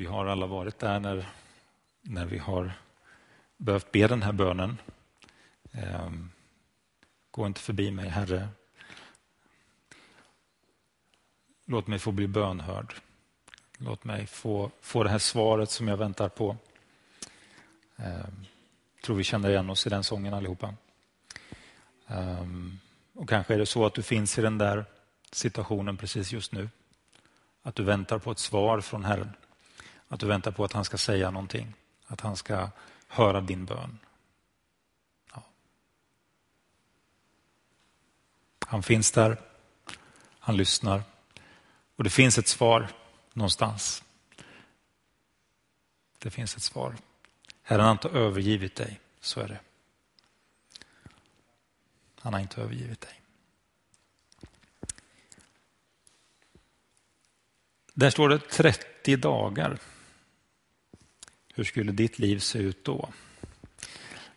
Vi 0.00 0.06
har 0.06 0.26
alla 0.26 0.46
varit 0.46 0.78
där 0.78 1.00
när, 1.00 1.28
när 2.00 2.26
vi 2.26 2.38
har 2.38 2.72
behövt 3.56 3.92
be 3.92 4.06
den 4.06 4.22
här 4.22 4.32
bönen. 4.32 4.78
Ehm, 5.72 6.30
gå 7.30 7.46
inte 7.46 7.60
förbi 7.60 7.90
mig, 7.90 8.08
Herre. 8.08 8.48
Låt 11.66 11.86
mig 11.86 11.98
få 11.98 12.12
bli 12.12 12.28
bönhörd. 12.28 12.94
Låt 13.78 14.04
mig 14.04 14.26
få, 14.26 14.70
få 14.80 15.02
det 15.02 15.10
här 15.10 15.18
svaret 15.18 15.70
som 15.70 15.88
jag 15.88 15.96
väntar 15.96 16.28
på. 16.28 16.56
Jag 17.96 18.24
tror 19.04 19.16
vi 19.16 19.24
känner 19.24 19.50
igen 19.50 19.70
oss 19.70 19.86
i 19.86 19.90
den 19.90 20.04
sången 20.04 20.34
allihopa. 20.34 20.74
Ehm, 22.06 22.78
och 23.14 23.28
kanske 23.28 23.54
är 23.54 23.58
det 23.58 23.66
så 23.66 23.86
att 23.86 23.94
du 23.94 24.02
finns 24.02 24.38
i 24.38 24.42
den 24.42 24.58
där 24.58 24.84
situationen 25.32 25.96
precis 25.96 26.32
just 26.32 26.52
nu. 26.52 26.68
Att 27.62 27.74
du 27.74 27.82
väntar 27.82 28.18
på 28.18 28.30
ett 28.30 28.38
svar 28.38 28.80
från 28.80 29.04
Herren. 29.04 29.32
Att 30.12 30.20
du 30.20 30.26
väntar 30.26 30.50
på 30.50 30.64
att 30.64 30.72
han 30.72 30.84
ska 30.84 30.98
säga 30.98 31.30
någonting. 31.30 31.74
Att 32.06 32.20
han 32.20 32.36
ska 32.36 32.70
höra 33.08 33.40
din 33.40 33.64
bön. 33.64 33.98
Ja. 35.32 35.42
Han 38.66 38.82
finns 38.82 39.12
där. 39.12 39.40
Han 40.38 40.56
lyssnar. 40.56 41.02
Och 41.96 42.04
det 42.04 42.10
finns 42.10 42.38
ett 42.38 42.48
svar 42.48 42.88
någonstans. 43.32 44.04
Det 46.18 46.30
finns 46.30 46.56
ett 46.56 46.62
svar. 46.62 46.96
Herren 47.62 47.84
har 47.84 47.92
inte 47.92 48.08
övergivit 48.08 48.76
dig, 48.76 49.00
så 49.20 49.40
är 49.40 49.48
det. 49.48 49.60
Han 52.20 52.32
har 52.32 52.40
inte 52.40 52.60
övergivit 52.60 53.00
dig. 53.00 53.20
Där 57.94 58.10
står 58.10 58.28
det 58.28 58.38
30 58.38 59.16
dagar. 59.16 59.78
Hur 61.60 61.64
skulle 61.64 61.92
ditt 61.92 62.18
liv 62.18 62.38
se 62.38 62.58
ut 62.58 62.84
då? 62.84 63.08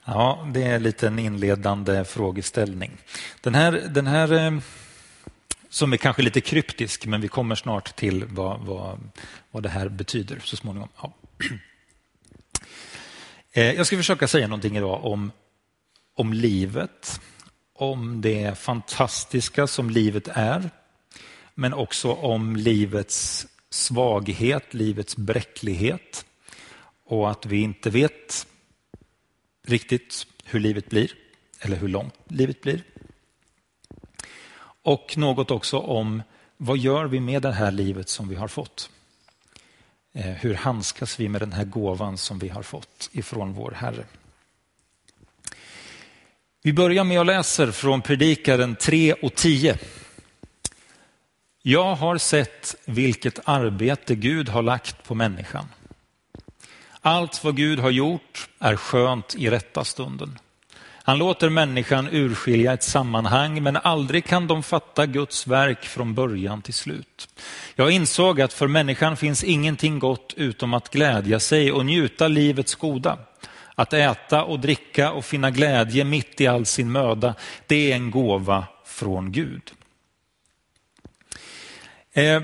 Ja, 0.05 0.47
det 0.53 0.63
är 0.63 0.79
lite 0.79 1.07
en 1.07 1.19
inledande 1.19 2.05
frågeställning. 2.05 2.97
Den 3.41 3.55
här, 3.55 3.71
den 3.71 4.07
här 4.07 4.31
eh, 4.33 4.59
som 5.69 5.93
är 5.93 5.97
kanske 5.97 6.21
lite 6.21 6.41
kryptisk, 6.41 7.05
men 7.05 7.21
vi 7.21 7.27
kommer 7.27 7.55
snart 7.55 7.95
till 7.95 8.25
vad, 8.25 8.61
vad, 8.61 8.99
vad 9.51 9.63
det 9.63 9.69
här 9.69 9.89
betyder 9.89 10.39
så 10.43 10.55
småningom. 10.55 10.89
Ja. 11.01 11.13
Eh, 13.51 13.71
jag 13.71 13.87
ska 13.87 13.97
försöka 13.97 14.27
säga 14.27 14.47
någonting 14.47 14.77
idag 14.77 15.05
om, 15.05 15.31
om 16.15 16.33
livet, 16.33 17.21
om 17.73 18.21
det 18.21 18.57
fantastiska 18.57 19.67
som 19.67 19.89
livet 19.89 20.27
är, 20.27 20.69
men 21.55 21.73
också 21.73 22.11
om 22.13 22.55
livets 22.55 23.47
svaghet, 23.69 24.73
livets 24.73 25.17
bräcklighet 25.17 26.25
och 27.13 27.31
att 27.31 27.45
vi 27.45 27.61
inte 27.61 27.89
vet 27.89 28.47
riktigt 29.67 30.27
hur 30.45 30.59
livet 30.59 30.89
blir 30.89 31.11
eller 31.59 31.77
hur 31.77 31.87
långt 31.87 32.13
livet 32.27 32.61
blir. 32.61 32.83
Och 34.83 35.17
något 35.17 35.51
också 35.51 35.79
om 35.79 36.23
vad 36.57 36.77
gör 36.77 37.05
vi 37.05 37.19
med 37.19 37.41
det 37.41 37.51
här 37.51 37.71
livet 37.71 38.09
som 38.09 38.29
vi 38.29 38.35
har 38.35 38.47
fått? 38.47 38.89
Eh, 40.13 40.25
hur 40.25 40.53
handskas 40.53 41.19
vi 41.19 41.29
med 41.29 41.41
den 41.41 41.51
här 41.51 41.65
gåvan 41.65 42.17
som 42.17 42.39
vi 42.39 42.49
har 42.49 42.63
fått 42.63 43.09
ifrån 43.11 43.53
vår 43.53 43.71
Herre? 43.71 44.05
Vi 46.61 46.73
börjar 46.73 47.03
med 47.03 47.19
att 47.19 47.25
läsa 47.25 47.71
från 47.71 48.01
Predikaren 48.01 48.75
3 48.75 49.13
och 49.13 49.35
10. 49.35 49.77
Jag 51.61 51.95
har 51.95 52.17
sett 52.17 52.75
vilket 52.85 53.39
arbete 53.43 54.15
Gud 54.15 54.49
har 54.49 54.61
lagt 54.61 55.03
på 55.03 55.15
människan. 55.15 55.67
Allt 57.05 57.43
vad 57.43 57.55
Gud 57.55 57.79
har 57.79 57.89
gjort 57.89 58.49
är 58.59 58.75
skönt 58.75 59.35
i 59.35 59.49
rätta 59.49 59.83
stunden. 59.83 60.39
Han 61.05 61.17
låter 61.17 61.49
människan 61.49 62.07
urskilja 62.11 62.73
ett 62.73 62.83
sammanhang 62.83 63.63
men 63.63 63.77
aldrig 63.77 64.25
kan 64.25 64.47
de 64.47 64.63
fatta 64.63 65.05
Guds 65.05 65.47
verk 65.47 65.85
från 65.85 66.13
början 66.13 66.61
till 66.61 66.73
slut. 66.73 67.29
Jag 67.75 67.91
insåg 67.91 68.41
att 68.41 68.53
för 68.53 68.67
människan 68.67 69.17
finns 69.17 69.43
ingenting 69.43 69.99
gott 69.99 70.33
utom 70.37 70.73
att 70.73 70.89
glädja 70.89 71.39
sig 71.39 71.71
och 71.71 71.85
njuta 71.85 72.27
livets 72.27 72.75
goda. 72.75 73.17
Att 73.75 73.93
äta 73.93 74.43
och 74.43 74.59
dricka 74.59 75.11
och 75.11 75.25
finna 75.25 75.51
glädje 75.51 76.03
mitt 76.03 76.41
i 76.41 76.47
all 76.47 76.65
sin 76.65 76.91
möda, 76.91 77.35
det 77.67 77.91
är 77.91 77.95
en 77.95 78.11
gåva 78.11 78.65
från 78.85 79.31
Gud. 79.31 79.71
Eh, 82.13 82.41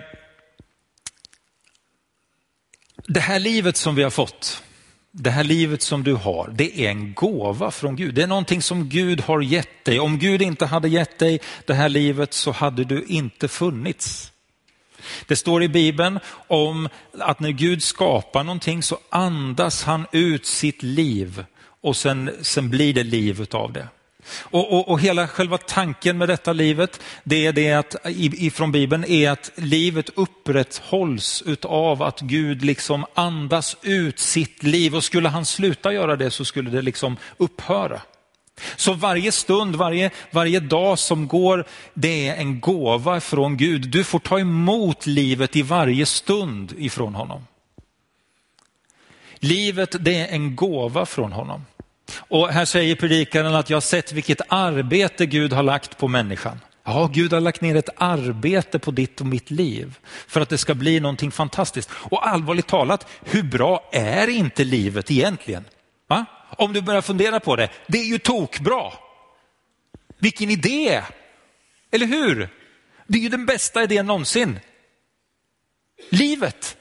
det 3.10 3.20
här 3.20 3.40
livet 3.40 3.78
som 3.78 3.96
vi 3.96 4.04
har 4.04 4.10
fått, 4.10 4.64
det 5.12 5.30
här 5.30 5.44
livet 5.44 5.82
som 5.82 6.04
du 6.04 6.14
har, 6.14 6.50
det 6.54 6.86
är 6.86 6.90
en 6.90 7.14
gåva 7.14 7.72
från 7.72 7.96
Gud. 7.96 8.16
Det 8.16 8.24
är 8.24 8.28
någonting 8.28 8.62
som 8.62 8.90
Gud 8.90 9.22
har 9.22 9.42
gett 9.42 9.86
dig. 9.86 10.00
Om 10.00 10.20
Gud 10.20 10.42
inte 10.42 10.66
hade 10.66 10.90
gett 10.90 11.20
dig 11.20 11.40
det 11.66 11.74
här 11.74 11.90
livet 11.90 12.34
så 12.34 12.52
hade 12.52 12.84
du 12.84 13.06
inte 13.08 13.48
funnits. 13.48 14.32
Det 15.28 15.36
står 15.36 15.64
i 15.64 15.68
Bibeln 15.68 16.20
om 16.48 16.90
att 17.20 17.40
när 17.40 17.52
Gud 17.52 17.84
skapar 17.84 18.44
någonting 18.44 18.84
så 18.84 18.98
andas 19.10 19.84
han 19.84 20.06
ut 20.12 20.46
sitt 20.46 20.84
liv 20.84 21.46
och 21.82 21.96
sen, 21.96 22.32
sen 22.42 22.70
blir 22.70 22.94
det 22.94 23.04
liv 23.04 23.46
av 23.52 23.74
det. 23.74 23.88
Och, 24.42 24.74
och, 24.74 24.90
och, 24.90 25.02
hela 25.02 25.28
själva 25.28 25.58
tanken 25.58 26.18
med 26.18 26.30
detta 26.30 26.54
livet, 26.54 27.00
det 27.24 27.46
är 27.46 27.54
det 27.54 27.74
att, 27.74 27.96
ifrån 28.06 28.72
Bibeln, 28.72 29.06
är 29.06 29.30
att 29.32 29.52
livet 29.56 30.10
upprätthålls 30.16 31.44
utav 31.46 32.04
att 32.04 32.20
Gud 32.20 32.66
liksom 32.66 33.06
andas 33.14 33.78
ut 33.82 34.20
sitt 34.20 34.64
liv 34.64 34.96
och 34.96 35.04
skulle 35.04 35.30
han 35.30 35.46
sluta 35.46 35.94
göra 35.94 36.16
det 36.16 36.32
så 36.32 36.46
skulle 36.46 36.70
det 36.70 36.82
liksom 36.82 37.18
upphöra. 37.38 38.02
Så 38.76 38.94
varje 38.94 39.32
stund, 39.32 39.76
varje, 39.76 40.12
varje 40.32 40.60
dag 40.60 41.00
som 41.00 41.28
går, 41.28 41.66
det 41.94 42.28
är 42.28 42.36
en 42.36 42.60
gåva 42.60 43.22
från 43.22 43.58
Gud. 43.58 43.90
Du 43.90 44.04
får 44.04 44.20
ta 44.20 44.40
emot 44.40 45.06
livet 45.06 45.56
i 45.56 45.62
varje 45.62 46.06
stund 46.06 46.74
ifrån 46.78 47.16
honom. 47.16 47.48
Livet, 49.36 49.96
det 50.00 50.16
är 50.16 50.28
en 50.28 50.56
gåva 50.56 51.06
från 51.06 51.32
honom. 51.32 51.66
Och 52.18 52.50
här 52.50 52.66
säger 52.66 52.96
predikaren 52.96 53.56
att 53.56 53.70
jag 53.70 53.76
har 53.76 53.82
sett 53.82 54.12
vilket 54.12 54.42
arbete 54.48 55.26
Gud 55.26 55.54
har 55.54 55.64
lagt 55.64 55.98
på 55.98 56.08
människan. 56.08 56.60
Ja, 56.84 57.10
Gud 57.14 57.34
har 57.34 57.40
lagt 57.40 57.62
ner 57.62 57.76
ett 57.76 57.90
arbete 57.98 58.80
på 58.80 58.92
ditt 58.92 59.22
och 59.22 59.28
mitt 59.28 59.52
liv 59.52 59.98
för 60.28 60.42
att 60.42 60.50
det 60.50 60.58
ska 60.58 60.74
bli 60.74 61.00
någonting 61.00 61.32
fantastiskt. 61.32 61.90
Och 61.94 62.28
allvarligt 62.28 62.68
talat, 62.68 63.08
hur 63.26 63.44
bra 63.44 63.90
är 63.92 64.28
inte 64.28 64.64
livet 64.64 65.12
egentligen? 65.12 65.66
Va? 66.08 66.26
Om 66.50 66.74
du 66.74 66.82
börjar 66.82 67.02
fundera 67.02 67.40
på 67.40 67.56
det, 67.56 67.70
det 67.88 67.98
är 67.98 68.06
ju 68.06 68.20
tokbra. 68.20 68.94
Vilken 70.18 70.50
idé! 70.50 71.02
Eller 71.92 72.06
hur? 72.06 72.50
Det 73.08 73.18
är 73.18 73.22
ju 73.22 73.30
den 73.30 73.46
bästa 73.46 73.84
idén 73.84 74.06
någonsin. 74.06 74.60
Livet. 76.10 76.78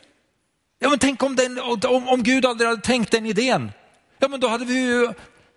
Ja, 0.79 0.89
men 0.89 0.99
tänk 0.99 1.23
om, 1.23 1.37
den, 1.37 1.61
om, 1.85 2.09
om 2.09 2.23
Gud 2.23 2.47
aldrig 2.47 2.69
hade 2.71 2.83
tänkt 2.83 3.11
den 3.11 3.27
idén. 3.27 3.73
Ja, 4.19 4.29
men 4.29 4.41
då 4.41 4.49
hade 4.49 4.65
vi 4.65 4.75
ju, 4.75 5.13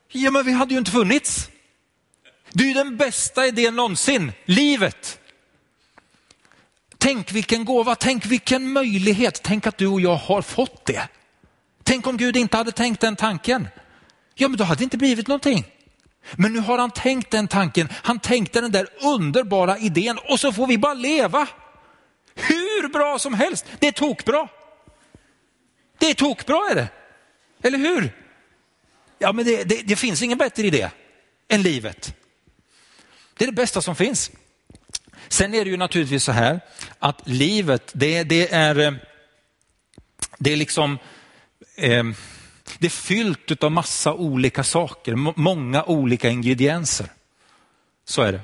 ja 0.07 0.31
men 0.31 0.45
vi 0.45 0.51
hade 0.51 0.73
ju 0.73 0.77
inte 0.77 0.91
funnits. 0.91 1.49
Det 2.53 2.63
är 2.63 2.67
ju 2.67 2.73
den 2.73 2.97
bästa 2.97 3.47
idén 3.47 3.75
någonsin, 3.75 4.31
livet. 4.45 5.19
Tänk 6.97 7.31
vilken 7.31 7.65
gåva, 7.65 7.95
tänk 7.95 8.25
vilken 8.25 8.73
möjlighet, 8.73 9.41
tänk 9.43 9.67
att 9.67 9.77
du 9.77 9.87
och 9.87 10.01
jag 10.01 10.15
har 10.15 10.41
fått 10.41 10.85
det. 10.85 11.07
Tänk 11.83 12.07
om 12.07 12.17
Gud 12.17 12.37
inte 12.37 12.57
hade 12.57 12.71
tänkt 12.71 13.01
den 13.01 13.15
tanken. 13.15 13.67
Ja, 14.35 14.47
men 14.47 14.57
då 14.57 14.63
hade 14.63 14.77
det 14.77 14.83
inte 14.83 14.97
blivit 14.97 15.27
någonting. 15.27 15.65
Men 16.35 16.53
nu 16.53 16.59
har 16.59 16.77
han 16.77 16.91
tänkt 16.91 17.31
den 17.31 17.47
tanken, 17.47 17.89
han 18.03 18.19
tänkte 18.19 18.61
den 18.61 18.71
där 18.71 18.87
underbara 19.01 19.77
idén 19.77 20.19
och 20.29 20.39
så 20.39 20.51
får 20.51 20.67
vi 20.67 20.77
bara 20.77 20.93
leva. 20.93 21.47
Hur 22.35 22.87
bra 22.87 23.19
som 23.19 23.33
helst, 23.33 23.65
det 23.79 23.87
är 23.87 23.91
tokbra. 23.91 24.47
Det 25.97 26.09
är 26.09 26.13
tokbra 26.13 26.69
är 26.71 26.75
det, 26.75 26.87
eller 27.63 27.77
hur? 27.77 28.20
Ja, 29.21 29.33
men 29.33 29.45
det, 29.45 29.63
det, 29.63 29.81
det 29.85 29.95
finns 29.95 30.21
ingen 30.21 30.37
bättre 30.37 30.67
idé 30.67 30.89
än 31.47 31.61
livet. 31.61 32.15
Det 33.37 33.45
är 33.45 33.47
det 33.47 33.53
bästa 33.53 33.81
som 33.81 33.95
finns. 33.95 34.31
Sen 35.27 35.53
är 35.53 35.65
det 35.65 35.71
ju 35.71 35.77
naturligtvis 35.77 36.23
så 36.23 36.31
här 36.31 36.59
att 36.99 37.27
livet, 37.27 37.91
det, 37.93 38.23
det 38.23 38.53
är, 38.53 38.79
eh, 38.79 38.93
det 40.37 40.53
är 40.53 40.57
liksom, 40.57 40.97
eh, 41.75 42.03
det 42.79 42.87
är 42.87 42.89
fyllt 42.89 43.63
av 43.63 43.71
massa 43.71 44.13
olika 44.13 44.63
saker, 44.63 45.15
många 45.39 45.83
olika 45.83 46.29
ingredienser. 46.29 47.07
Så 48.05 48.21
är 48.21 48.31
det. 48.31 48.41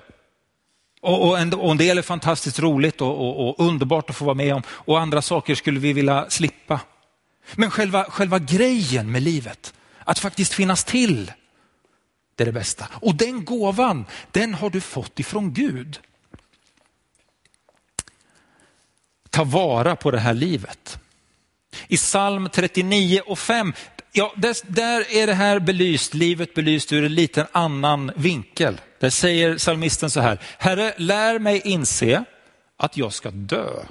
Och, 1.02 1.28
och, 1.28 1.40
en, 1.40 1.54
och 1.54 1.72
en 1.72 1.78
del 1.78 1.98
är 1.98 2.02
fantastiskt 2.02 2.60
roligt 2.60 3.02
och, 3.02 3.18
och, 3.18 3.50
och, 3.50 3.68
underbart 3.68 4.10
att 4.10 4.16
få 4.16 4.26
vara 4.26 4.36
med 4.36 4.56
om 4.56 4.62
och 4.70 5.00
andra 5.00 5.22
saker 5.22 5.56
skulle 5.56 5.80
vi 5.80 5.94
vilja 5.94 6.26
slippa. 6.30 6.80
Men 7.56 7.72
själva, 7.72 8.04
själva 8.04 8.40
grejen 8.40 9.12
med 9.12 9.24
livet, 9.24 9.74
att 10.08 10.20
faktiskt 10.20 10.54
finnas 10.54 10.84
till, 10.84 11.32
det 12.36 12.44
är 12.44 12.46
det 12.46 12.52
bästa. 12.52 12.88
Och 12.94 13.16
den 13.16 13.46
gåvan, 13.46 14.06
den 14.32 14.54
har 14.54 14.70
du 14.70 14.82
fått 14.82 15.20
ifrån 15.20 15.54
Gud. 15.54 16.00
Ta 19.30 19.44
vara 19.44 19.96
på 19.96 20.12
det 20.12 20.20
här 20.20 20.34
livet. 20.34 21.00
I 21.88 21.98
psalm 21.98 22.50
39 22.54 23.22
och 23.26 23.40
5, 23.40 23.74
ja, 24.12 24.34
där, 24.36 24.74
där 24.74 25.16
är 25.16 25.28
det 25.28 25.34
här 25.34 25.60
belyst, 25.60 26.14
livet 26.14 26.54
belyst 26.54 26.94
ur 26.94 27.06
en 27.06 27.16
liten 27.16 27.48
annan 27.52 28.12
vinkel. 28.16 28.82
Där 29.00 29.10
säger 29.10 29.58
psalmisten 29.58 30.10
så 30.10 30.20
här, 30.20 30.40
Herre 30.58 30.94
lär 30.98 31.40
mig 31.40 31.62
inse 31.66 32.24
att 32.78 32.98
jag 32.98 33.14
ska 33.14 33.32
dö 33.32 33.84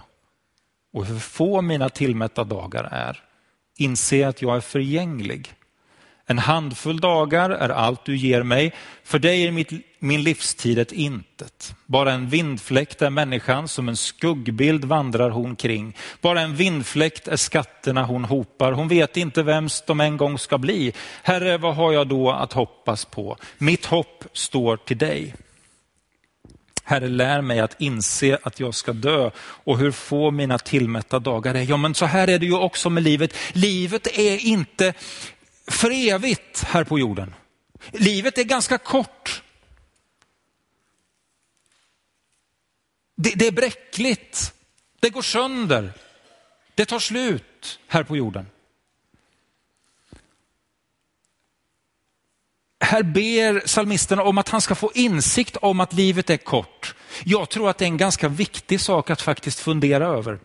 och 0.93 1.07
hur 1.07 1.19
få 1.19 1.63
mina 1.63 1.89
tillmätta 1.89 2.45
dagar 2.45 2.85
är. 2.85 3.23
Inse 3.77 4.29
att 4.29 4.43
jag 4.43 4.57
är 4.57 4.61
förgänglig. 4.61 5.55
En 6.29 6.39
handfull 6.39 7.01
dagar 7.01 7.51
är 7.51 7.69
allt 7.69 8.05
du 8.05 8.17
ger 8.17 8.43
mig. 8.43 8.73
För 9.05 9.19
dig 9.19 9.47
är 9.47 9.51
mitt, 9.51 9.71
min 9.99 10.23
livstid 10.23 10.79
ett 10.79 10.93
intet. 10.93 11.75
Bara 11.87 12.13
en 12.13 12.29
vindfläkt 12.29 13.03
är 13.03 13.11
människan, 13.11 13.69
som 13.69 13.89
en 13.89 13.97
skuggbild 13.97 14.85
vandrar 14.85 15.31
hon 15.31 15.57
kring. 15.57 15.97
Bara 16.21 16.41
en 16.41 16.57
vindfläkt 16.57 17.29
är 17.29 17.37
skatterna 17.37 18.05
hon 18.05 18.25
hopar. 18.25 18.73
Hon 18.73 18.89
vet 18.89 19.17
inte 19.17 19.43
vems 19.43 19.83
de 19.87 20.01
en 20.01 20.17
gång 20.17 20.39
ska 20.39 20.59
bli. 20.59 20.93
Herre, 21.23 21.59
vad 21.59 21.77
har 21.77 21.93
jag 21.93 22.09
då 22.09 22.31
att 22.31 22.53
hoppas 22.53 23.05
på? 23.05 23.37
Mitt 23.59 23.87
hopp 23.87 24.25
står 24.33 24.77
till 24.77 24.99
dig. 24.99 25.35
Herre, 26.89 27.09
lär 27.09 27.41
mig 27.41 27.61
att 27.61 27.81
inse 27.81 28.39
att 28.43 28.61
jag 28.61 28.75
ska 28.75 28.93
dö 28.93 29.31
och 29.39 29.79
hur 29.79 29.91
få 29.91 30.31
mina 30.31 30.59
tillmätta 30.59 31.19
dagar 31.19 31.55
är. 31.55 31.63
Ja, 31.63 31.77
men 31.77 31.95
så 31.95 32.07
här 32.07 32.29
är 32.29 32.39
det 32.39 32.47
ju 32.47 32.57
också 32.57 32.91
med 32.91 33.03
livet. 33.03 33.35
Livet 33.53 34.19
är 34.19 34.47
inte 34.47 34.95
för 35.67 35.91
evigt 35.91 36.63
här 36.63 36.85
på 36.85 36.99
jorden. 36.99 37.35
Livet 37.93 38.39
är 38.39 38.45
ganska 38.45 38.79
kort. 38.79 39.43
Det, 43.17 43.31
det 43.31 43.47
är 43.47 43.53
bräckligt. 43.53 44.55
Det 45.01 45.11
går 45.11 45.23
sönder. 45.23 45.93
Det 46.75 46.85
tar 46.85 46.99
slut 46.99 47.81
här 47.87 48.03
på 48.05 48.17
jorden. 48.17 48.47
Här 52.81 53.03
ber 53.03 53.61
psalmisten 53.61 54.19
om 54.19 54.39
att 54.39 54.49
han 54.49 54.61
ska 54.61 54.75
få 54.75 54.93
insikt 54.95 55.57
om 55.57 55.81
att 55.81 55.93
livet 55.93 56.31
är 56.31 56.37
kort. 56.37 56.95
Jag 57.25 57.49
tror 57.49 57.71
att 57.71 57.79
det 57.79 57.85
är 57.85 57.89
en 57.89 57.97
ganska 57.97 58.29
viktig 58.29 58.81
sak 58.81 59.11
att 59.11 59.23
faktiskt 59.23 59.61
fundera 59.61 60.07
över. 60.07 60.39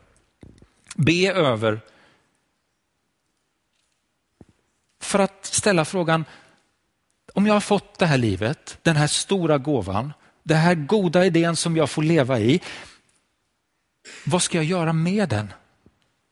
Be 0.95 1.33
över. 1.33 1.81
För 5.11 5.19
att 5.19 5.45
ställa 5.45 5.85
frågan, 5.85 6.25
om 7.33 7.47
jag 7.47 7.53
har 7.53 7.61
fått 7.61 7.99
det 7.99 8.05
här 8.05 8.17
livet, 8.17 8.77
den 8.81 8.95
här 8.95 9.07
stora 9.07 9.57
gåvan, 9.57 10.13
den 10.43 10.57
här 10.57 10.75
goda 10.75 11.25
idén 11.25 11.55
som 11.55 11.77
jag 11.77 11.89
får 11.89 12.03
leva 12.03 12.39
i, 12.39 12.61
vad 14.25 14.41
ska 14.41 14.57
jag 14.57 14.65
göra 14.65 14.93
med 14.93 15.29
den? 15.29 15.53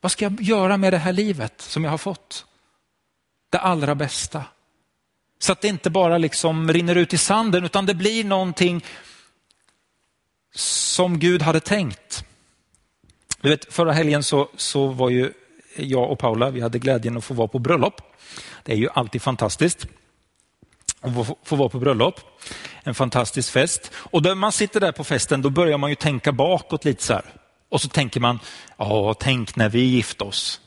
Vad 0.00 0.12
ska 0.12 0.24
jag 0.24 0.40
göra 0.40 0.76
med 0.76 0.92
det 0.92 0.98
här 0.98 1.12
livet 1.12 1.60
som 1.60 1.84
jag 1.84 1.90
har 1.90 1.98
fått? 1.98 2.46
Det 3.50 3.58
allra 3.58 3.94
bästa. 3.94 4.44
Så 5.38 5.52
att 5.52 5.60
det 5.60 5.68
inte 5.68 5.90
bara 5.90 6.18
liksom 6.18 6.72
rinner 6.72 6.94
ut 6.94 7.14
i 7.14 7.18
sanden 7.18 7.64
utan 7.64 7.86
det 7.86 7.94
blir 7.94 8.24
någonting 8.24 8.84
som 10.54 11.18
Gud 11.18 11.42
hade 11.42 11.60
tänkt. 11.60 12.24
Du 13.40 13.48
vet, 13.48 13.72
förra 13.72 13.92
helgen 13.92 14.22
så, 14.22 14.48
så 14.56 14.86
var 14.86 15.10
ju 15.10 15.32
jag 15.84 16.10
och 16.10 16.18
Paula, 16.18 16.50
vi 16.50 16.60
hade 16.60 16.78
glädjen 16.78 17.16
att 17.16 17.24
få 17.24 17.34
vara 17.34 17.48
på 17.48 17.58
bröllop. 17.58 18.00
Det 18.62 18.72
är 18.72 18.76
ju 18.76 18.88
alltid 18.94 19.22
fantastiskt 19.22 19.86
att 21.00 21.36
få 21.44 21.56
vara 21.56 21.68
på 21.68 21.78
bröllop. 21.78 22.20
En 22.82 22.94
fantastisk 22.94 23.52
fest. 23.52 23.92
Och 23.94 24.22
när 24.22 24.34
man 24.34 24.52
sitter 24.52 24.80
där 24.80 24.92
på 24.92 25.04
festen 25.04 25.42
då 25.42 25.50
börjar 25.50 25.78
man 25.78 25.90
ju 25.90 25.96
tänka 25.96 26.32
bakåt 26.32 26.84
lite 26.84 27.02
så 27.02 27.12
här. 27.12 27.24
Och 27.68 27.80
så 27.80 27.88
tänker 27.88 28.20
man, 28.20 28.38
ja 28.76 29.14
tänk 29.20 29.56
när 29.56 29.68
vi 29.68 29.80
gifte 29.80 30.24
oss. 30.24 30.60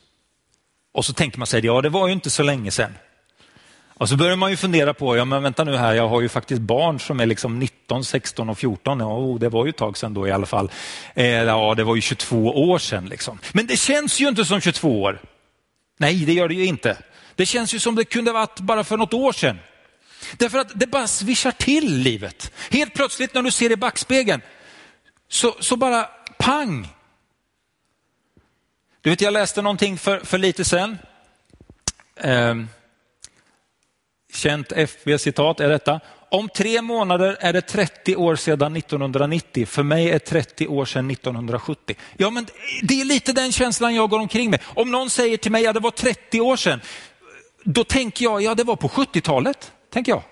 Och 0.92 1.04
så 1.04 1.12
tänker 1.12 1.38
man 1.38 1.46
sig, 1.46 1.66
ja 1.66 1.80
det 1.80 1.88
var 1.88 2.06
ju 2.06 2.12
inte 2.12 2.30
så 2.30 2.42
länge 2.42 2.70
sedan. 2.70 2.94
Och 3.96 4.08
så 4.08 4.16
börjar 4.16 4.36
man 4.36 4.50
ju 4.50 4.56
fundera 4.56 4.94
på, 4.94 5.16
ja 5.16 5.24
men 5.24 5.42
vänta 5.42 5.64
nu 5.64 5.76
här, 5.76 5.94
jag 5.94 6.08
har 6.08 6.20
ju 6.20 6.28
faktiskt 6.28 6.60
barn 6.60 7.00
som 7.00 7.20
är 7.20 7.26
liksom 7.26 7.58
19, 7.58 8.04
16 8.04 8.48
och 8.48 8.58
14. 8.58 9.00
Ja, 9.00 9.06
oh, 9.06 9.38
det 9.38 9.48
var 9.48 9.64
ju 9.64 9.70
ett 9.70 9.76
tag 9.76 9.98
sedan 9.98 10.14
då 10.14 10.28
i 10.28 10.30
alla 10.30 10.46
fall. 10.46 10.70
Eh, 11.14 11.26
ja, 11.26 11.74
det 11.74 11.84
var 11.84 11.94
ju 11.94 12.00
22 12.00 12.70
år 12.70 12.78
sedan 12.78 13.08
liksom. 13.08 13.38
Men 13.52 13.66
det 13.66 13.76
känns 13.76 14.20
ju 14.20 14.28
inte 14.28 14.44
som 14.44 14.60
22 14.60 15.02
år. 15.02 15.20
Nej, 15.96 16.24
det 16.24 16.32
gör 16.32 16.48
det 16.48 16.54
ju 16.54 16.66
inte. 16.66 16.96
Det 17.34 17.46
känns 17.46 17.74
ju 17.74 17.78
som 17.78 17.94
det 17.94 18.04
kunde 18.04 18.32
varit 18.32 18.60
bara 18.60 18.84
för 18.84 18.96
något 18.96 19.14
år 19.14 19.32
sedan. 19.32 19.58
Därför 20.36 20.58
att 20.58 20.72
det 20.74 20.86
bara 20.86 21.06
svischar 21.06 21.50
till 21.50 21.98
livet. 21.98 22.52
Helt 22.70 22.94
plötsligt 22.94 23.34
när 23.34 23.42
du 23.42 23.50
ser 23.50 23.72
i 23.72 23.76
backspegeln 23.76 24.42
så, 25.28 25.56
så 25.60 25.76
bara 25.76 26.08
pang. 26.38 26.88
Du 29.00 29.10
vet, 29.10 29.20
jag 29.20 29.32
läste 29.32 29.62
någonting 29.62 29.98
för, 29.98 30.20
för 30.20 30.38
lite 30.38 30.64
sedan. 30.64 30.98
Eh, 32.16 32.54
känt 34.34 34.72
FB-citat 34.72 35.60
är 35.60 35.68
detta. 35.68 36.00
Om 36.30 36.48
tre 36.48 36.82
månader 36.82 37.36
är 37.40 37.52
det 37.52 37.60
30 37.60 38.16
år 38.16 38.36
sedan 38.36 38.76
1990. 38.76 39.66
För 39.66 39.82
mig 39.82 40.10
är 40.10 40.18
30 40.18 40.66
år 40.66 40.84
sedan 40.84 41.10
1970. 41.10 41.96
Ja, 42.16 42.30
men 42.30 42.46
det 42.82 43.00
är 43.00 43.04
lite 43.04 43.32
den 43.32 43.52
känslan 43.52 43.94
jag 43.94 44.10
går 44.10 44.18
omkring 44.18 44.50
med. 44.50 44.60
Om 44.66 44.90
någon 44.90 45.10
säger 45.10 45.36
till 45.36 45.52
mig 45.52 45.60
att 45.60 45.64
ja, 45.64 45.72
det 45.72 45.80
var 45.80 45.90
30 45.90 46.40
år 46.40 46.56
sedan, 46.56 46.80
då 47.64 47.84
tänker 47.84 48.24
jag, 48.24 48.42
ja 48.42 48.54
det 48.54 48.64
var 48.64 48.76
på 48.76 48.88
70-talet, 48.88 49.72
tänker 49.92 50.12
jag. 50.12 50.22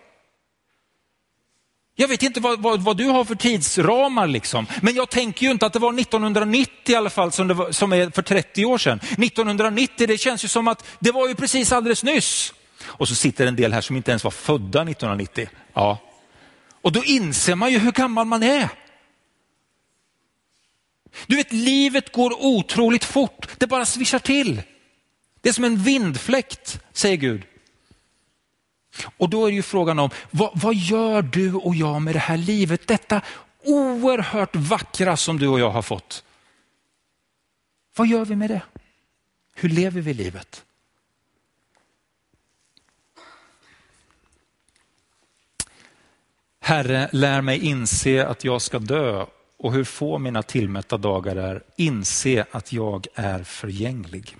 Jag 1.94 2.08
vet 2.08 2.22
inte 2.22 2.40
vad, 2.40 2.62
vad, 2.62 2.80
vad, 2.80 2.96
du 2.96 3.04
har 3.04 3.24
för 3.24 3.34
tidsramar, 3.34 4.26
liksom. 4.26 4.66
men 4.82 4.94
jag 4.94 5.10
tänker 5.10 5.46
ju 5.46 5.52
inte 5.52 5.66
att 5.66 5.72
det 5.72 5.78
var 5.78 6.00
1990 6.00 6.92
i 6.92 6.94
alla 6.94 7.10
fall 7.10 7.32
som, 7.32 7.48
var, 7.48 7.72
som 7.72 7.92
är 7.92 8.10
för 8.10 8.22
30 8.22 8.64
år 8.64 8.78
sedan. 8.78 8.98
1990, 8.98 10.06
det 10.06 10.18
känns 10.18 10.44
ju 10.44 10.48
som 10.48 10.68
att 10.68 10.84
det 10.98 11.12
var 11.12 11.28
ju 11.28 11.34
precis 11.34 11.72
alldeles 11.72 12.04
nyss. 12.04 12.54
Och 12.84 13.08
så 13.08 13.14
sitter 13.14 13.46
en 13.46 13.56
del 13.56 13.72
här 13.72 13.80
som 13.80 13.96
inte 13.96 14.10
ens 14.10 14.24
var 14.24 14.30
födda 14.30 14.82
1990. 14.82 15.48
Ja. 15.72 15.98
Och 16.82 16.92
då 16.92 17.04
inser 17.04 17.54
man 17.54 17.72
ju 17.72 17.78
hur 17.78 17.92
gammal 17.92 18.26
man 18.26 18.42
är. 18.42 18.68
Du 21.26 21.36
vet, 21.36 21.52
livet 21.52 22.12
går 22.12 22.32
otroligt 22.46 23.04
fort. 23.04 23.48
Det 23.58 23.66
bara 23.66 23.84
svischar 23.84 24.18
till. 24.18 24.62
Det 25.40 25.48
är 25.48 25.52
som 25.52 25.64
en 25.64 25.76
vindfläkt, 25.76 26.80
säger 26.92 27.16
Gud. 27.16 27.42
Och 29.16 29.28
då 29.28 29.46
är 29.46 29.50
ju 29.50 29.62
frågan 29.62 29.98
om, 29.98 30.10
vad, 30.30 30.50
vad, 30.54 30.74
gör 30.74 31.22
du 31.22 31.54
och 31.54 31.74
jag 31.74 32.02
med 32.02 32.14
det 32.14 32.18
här 32.18 32.36
livet? 32.36 32.86
Detta 32.86 33.20
oerhört 33.64 34.56
vackra 34.56 35.16
som 35.16 35.38
du 35.38 35.48
och 35.48 35.60
jag 35.60 35.70
har 35.70 35.82
fått. 35.82 36.24
Vad 37.96 38.06
gör 38.06 38.24
vi 38.24 38.36
med 38.36 38.50
det? 38.50 38.62
Hur 39.54 39.68
lever 39.68 40.00
vi 40.00 40.14
livet? 40.14 40.64
Herre, 46.64 47.08
lär 47.12 47.40
mig 47.40 47.58
inse 47.58 48.26
att 48.26 48.44
jag 48.44 48.62
ska 48.62 48.78
dö 48.78 49.26
och 49.56 49.72
hur 49.72 49.84
få 49.84 50.18
mina 50.18 50.42
tillmätta 50.42 50.96
dagar 50.96 51.36
är. 51.36 51.62
Inse 51.76 52.46
att 52.50 52.72
jag 52.72 53.06
är 53.14 53.44
förgänglig. 53.44 54.36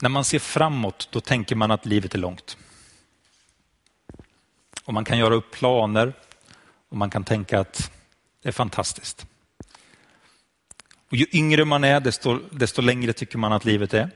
När 0.00 0.08
man 0.08 0.24
ser 0.24 0.38
framåt, 0.38 1.08
då 1.12 1.20
tänker 1.20 1.56
man 1.56 1.70
att 1.70 1.86
livet 1.86 2.14
är 2.14 2.18
långt. 2.18 2.56
Och 4.84 4.94
man 4.94 5.04
kan 5.04 5.18
göra 5.18 5.34
upp 5.34 5.50
planer 5.50 6.12
och 6.88 6.96
man 6.96 7.10
kan 7.10 7.24
tänka 7.24 7.60
att 7.60 7.92
det 8.42 8.48
är 8.48 8.52
fantastiskt. 8.52 9.26
Och 11.10 11.16
ju 11.16 11.26
yngre 11.32 11.64
man 11.64 11.84
är, 11.84 12.00
desto, 12.00 12.38
desto 12.50 12.82
längre 12.82 13.12
tycker 13.12 13.38
man 13.38 13.52
att 13.52 13.64
livet 13.64 13.94
är. 13.94 14.10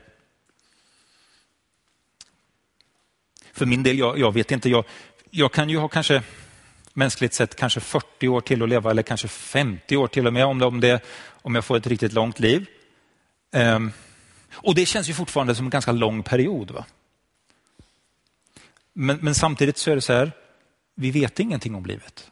För 3.53 3.65
min 3.65 3.83
del, 3.83 3.99
jag, 3.99 4.19
jag 4.19 4.33
vet 4.33 4.51
inte, 4.51 4.69
jag, 4.69 4.85
jag 5.29 5.51
kan 5.51 5.69
ju 5.69 5.77
ha 5.77 5.87
kanske 5.87 6.23
mänskligt 6.93 7.33
sett 7.33 7.55
kanske 7.55 7.79
40 7.79 8.27
år 8.27 8.41
till 8.41 8.63
att 8.63 8.69
leva 8.69 8.91
eller 8.91 9.01
kanske 9.01 9.27
50 9.27 9.97
år 9.97 10.07
till 10.07 10.27
och 10.27 10.33
med 10.33 10.45
om, 10.45 10.59
det, 10.59 10.65
om, 10.65 10.79
det, 10.79 11.03
om 11.29 11.55
jag 11.55 11.65
får 11.65 11.77
ett 11.77 11.87
riktigt 11.87 12.13
långt 12.13 12.39
liv. 12.39 12.65
Um, 13.51 13.91
och 14.51 14.75
det 14.75 14.85
känns 14.85 15.09
ju 15.09 15.13
fortfarande 15.13 15.55
som 15.55 15.65
en 15.65 15.69
ganska 15.69 15.91
lång 15.91 16.23
period. 16.23 16.71
Va? 16.71 16.85
Men, 18.93 19.17
men 19.21 19.35
samtidigt 19.35 19.77
så 19.77 19.91
är 19.91 19.95
det 19.95 20.01
så 20.01 20.13
här, 20.13 20.31
vi 20.95 21.11
vet 21.11 21.39
ingenting 21.39 21.75
om 21.75 21.85
livet. 21.85 22.31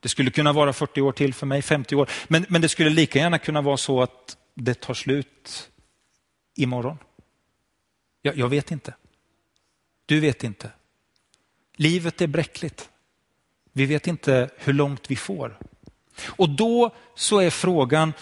Det 0.00 0.08
skulle 0.08 0.30
kunna 0.30 0.52
vara 0.52 0.72
40 0.72 1.00
år 1.00 1.12
till 1.12 1.34
för 1.34 1.46
mig, 1.46 1.62
50 1.62 1.94
år. 1.96 2.10
Men, 2.28 2.46
men 2.48 2.60
det 2.60 2.68
skulle 2.68 2.90
lika 2.90 3.18
gärna 3.18 3.38
kunna 3.38 3.60
vara 3.60 3.76
så 3.76 4.02
att 4.02 4.36
det 4.54 4.80
tar 4.80 4.94
slut 4.94 5.70
imorgon. 6.56 6.98
Jag, 8.22 8.36
jag 8.36 8.48
vet 8.48 8.70
inte. 8.70 8.94
Du 10.06 10.20
vet 10.20 10.44
inte. 10.44 10.70
Livet 11.76 12.20
är 12.20 12.26
bräckligt. 12.26 12.88
Vi 13.72 13.86
vet 13.86 14.06
inte 14.06 14.50
hur 14.56 14.72
långt 14.72 15.10
vi 15.10 15.16
får. 15.16 15.58
Och 16.26 16.48
då 16.48 16.94
så 17.14 17.38
är 17.38 17.50
frågan, 17.50 18.12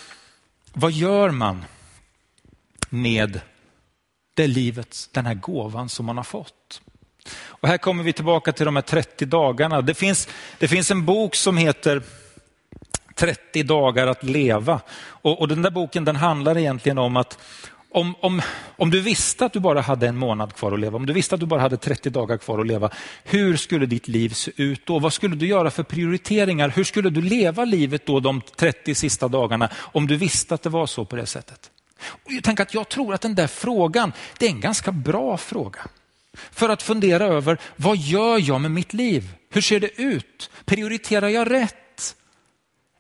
vad 0.72 0.92
gör 0.92 1.30
man 1.30 1.64
med 2.88 3.40
det 4.34 4.46
livet, 4.46 5.08
den 5.12 5.26
här 5.26 5.34
gåvan 5.34 5.88
som 5.88 6.06
man 6.06 6.16
har 6.16 6.24
fått? 6.24 6.82
Och 7.34 7.68
här 7.68 7.78
kommer 7.78 8.04
vi 8.04 8.12
tillbaka 8.12 8.52
till 8.52 8.64
de 8.64 8.76
här 8.76 8.82
30 8.82 9.26
dagarna. 9.26 9.82
Det 9.82 9.94
finns, 9.94 10.28
det 10.58 10.68
finns 10.68 10.90
en 10.90 11.04
bok 11.04 11.34
som 11.34 11.56
heter 11.56 12.02
30 13.14 13.62
dagar 13.62 14.06
att 14.06 14.24
leva. 14.24 14.80
Och, 15.00 15.40
och 15.40 15.48
den 15.48 15.62
där 15.62 15.70
boken 15.70 16.04
den 16.04 16.16
handlar 16.16 16.58
egentligen 16.58 16.98
om 16.98 17.16
att 17.16 17.38
om, 17.90 18.14
om, 18.20 18.42
om 18.76 18.90
du 18.90 19.00
visste 19.00 19.44
att 19.44 19.52
du 19.52 19.60
bara 19.60 19.80
hade 19.80 20.08
en 20.08 20.16
månad 20.16 20.54
kvar 20.54 20.72
att 20.72 20.80
leva, 20.80 20.96
om 20.96 21.06
du 21.06 21.12
visste 21.12 21.34
att 21.34 21.40
du 21.40 21.46
bara 21.46 21.60
hade 21.60 21.76
30 21.76 22.10
dagar 22.10 22.38
kvar 22.38 22.58
att 22.58 22.66
leva, 22.66 22.90
hur 23.24 23.56
skulle 23.56 23.86
ditt 23.86 24.08
liv 24.08 24.28
se 24.28 24.50
ut 24.56 24.86
då? 24.86 24.98
Vad 24.98 25.12
skulle 25.12 25.36
du 25.36 25.46
göra 25.46 25.70
för 25.70 25.82
prioriteringar? 25.82 26.68
Hur 26.68 26.84
skulle 26.84 27.10
du 27.10 27.22
leva 27.22 27.64
livet 27.64 28.06
då 28.06 28.20
de 28.20 28.40
30 28.56 28.94
sista 28.94 29.28
dagarna 29.28 29.70
om 29.74 30.06
du 30.06 30.16
visste 30.16 30.54
att 30.54 30.62
det 30.62 30.70
var 30.70 30.86
så 30.86 31.04
på 31.04 31.16
det 31.16 31.26
sättet? 31.26 31.70
Och 32.24 32.32
jag, 32.32 32.44
tänker 32.44 32.62
att 32.62 32.74
jag 32.74 32.88
tror 32.88 33.14
att 33.14 33.20
den 33.20 33.34
där 33.34 33.46
frågan, 33.46 34.12
det 34.38 34.46
är 34.46 34.50
en 34.50 34.60
ganska 34.60 34.92
bra 34.92 35.36
fråga. 35.36 35.80
För 36.50 36.68
att 36.68 36.82
fundera 36.82 37.24
över, 37.24 37.58
vad 37.76 37.96
gör 37.96 38.38
jag 38.48 38.60
med 38.60 38.70
mitt 38.70 38.92
liv? 38.92 39.34
Hur 39.50 39.60
ser 39.60 39.80
det 39.80 40.00
ut? 40.00 40.50
Prioriterar 40.64 41.28
jag 41.28 41.50
rätt? 41.50 42.16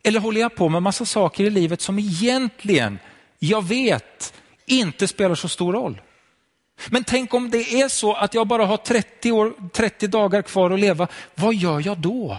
Eller 0.02 0.20
håller 0.20 0.40
jag 0.40 0.56
på 0.56 0.68
med 0.68 0.82
massa 0.82 1.04
saker 1.04 1.44
i 1.44 1.50
livet 1.50 1.80
som 1.80 1.98
egentligen, 1.98 2.98
jag 3.38 3.64
vet, 3.64 4.34
inte 4.66 5.08
spelar 5.08 5.34
så 5.34 5.48
stor 5.48 5.72
roll? 5.72 6.00
Men 6.86 7.04
tänk 7.04 7.34
om 7.34 7.50
det 7.50 7.80
är 7.80 7.88
så 7.88 8.14
att 8.14 8.34
jag 8.34 8.46
bara 8.46 8.66
har 8.66 8.76
30, 8.76 9.32
år, 9.32 9.54
30 9.72 10.06
dagar 10.06 10.42
kvar 10.42 10.70
att 10.70 10.80
leva, 10.80 11.08
vad 11.34 11.54
gör 11.54 11.86
jag 11.86 11.98
då? 11.98 12.38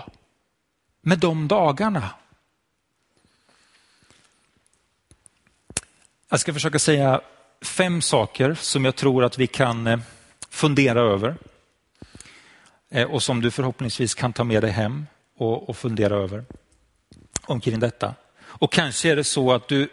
Med 1.01 1.19
de 1.19 1.47
dagarna? 1.47 2.09
Jag 6.29 6.39
ska 6.39 6.53
försöka 6.53 6.79
säga 6.79 7.21
fem 7.61 8.01
saker 8.01 8.53
som 8.53 8.85
jag 8.85 8.95
tror 8.95 9.23
att 9.23 9.37
vi 9.37 9.47
kan 9.47 9.87
eh, 9.87 9.99
fundera 10.49 11.01
över 11.01 11.35
eh, 12.89 13.11
och 13.11 13.23
som 13.23 13.41
du 13.41 13.51
förhoppningsvis 13.51 14.15
kan 14.15 14.33
ta 14.33 14.43
med 14.43 14.63
dig 14.63 14.71
hem 14.71 15.05
och, 15.37 15.69
och 15.69 15.77
fundera 15.77 16.15
över 16.15 16.45
omkring 17.45 17.79
detta. 17.79 18.15
Och 18.41 18.71
kanske 18.71 19.11
är 19.11 19.15
det 19.15 19.23
så 19.23 19.53
att 19.53 19.67
du, 19.67 19.89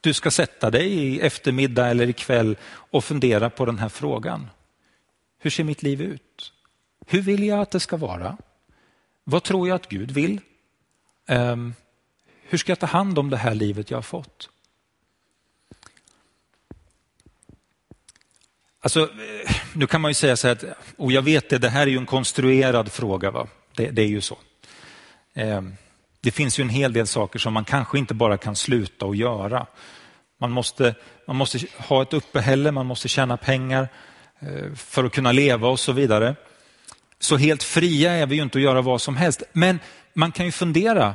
du 0.00 0.12
ska 0.12 0.30
sätta 0.30 0.70
dig 0.70 0.92
i 0.92 1.20
eftermiddag 1.20 1.86
eller 1.86 2.08
ikväll 2.08 2.56
och 2.66 3.04
fundera 3.04 3.50
på 3.50 3.64
den 3.66 3.78
här 3.78 3.88
frågan. 3.88 4.50
Hur 5.38 5.50
ser 5.50 5.64
mitt 5.64 5.82
liv 5.82 6.02
ut? 6.02 6.52
Hur 7.06 7.22
vill 7.22 7.46
jag 7.46 7.60
att 7.60 7.70
det 7.70 7.80
ska 7.80 7.96
vara? 7.96 8.36
Vad 9.24 9.42
tror 9.42 9.68
jag 9.68 9.74
att 9.74 9.88
Gud 9.88 10.10
vill? 10.10 10.40
Um, 11.28 11.74
hur 12.48 12.58
ska 12.58 12.70
jag 12.70 12.78
ta 12.78 12.86
hand 12.86 13.18
om 13.18 13.30
det 13.30 13.36
här 13.36 13.54
livet 13.54 13.90
jag 13.90 13.98
har 13.98 14.02
fått? 14.02 14.50
Alltså, 18.80 19.00
eh, 19.02 19.56
nu 19.76 19.86
kan 19.86 20.00
man 20.00 20.10
ju 20.10 20.14
säga 20.14 20.36
så 20.36 20.48
här 20.48 20.54
att, 20.54 20.64
och 20.96 21.12
jag 21.12 21.22
vet 21.22 21.48
det, 21.48 21.58
det 21.58 21.68
här 21.68 21.82
är 21.82 21.90
ju 21.90 21.98
en 21.98 22.06
konstruerad 22.06 22.92
fråga. 22.92 23.30
Va? 23.30 23.46
Det, 23.74 23.90
det 23.90 24.02
är 24.02 24.06
ju 24.06 24.20
så. 24.20 24.38
Eh, 25.34 25.62
det 26.20 26.30
finns 26.30 26.58
ju 26.58 26.62
en 26.62 26.68
hel 26.68 26.92
del 26.92 27.06
saker 27.06 27.38
som 27.38 27.52
man 27.52 27.64
kanske 27.64 27.98
inte 27.98 28.14
bara 28.14 28.38
kan 28.38 28.56
sluta 28.56 29.06
att 29.06 29.16
göra. 29.16 29.66
Man 30.40 30.50
måste, 30.50 30.94
man 31.26 31.36
måste 31.36 31.58
ha 31.78 32.02
ett 32.02 32.12
uppehälle, 32.12 32.72
man 32.72 32.86
måste 32.86 33.08
tjäna 33.08 33.36
pengar 33.36 33.88
eh, 34.38 34.74
för 34.74 35.04
att 35.04 35.12
kunna 35.12 35.32
leva 35.32 35.68
och 35.68 35.80
så 35.80 35.92
vidare. 35.92 36.34
Så 37.18 37.36
helt 37.36 37.62
fria 37.62 38.12
är 38.12 38.26
vi 38.26 38.36
ju 38.36 38.42
inte 38.42 38.58
att 38.58 38.62
göra 38.62 38.82
vad 38.82 39.00
som 39.00 39.16
helst. 39.16 39.42
Men 39.52 39.80
man 40.12 40.32
kan 40.32 40.46
ju 40.46 40.52
fundera, 40.52 41.14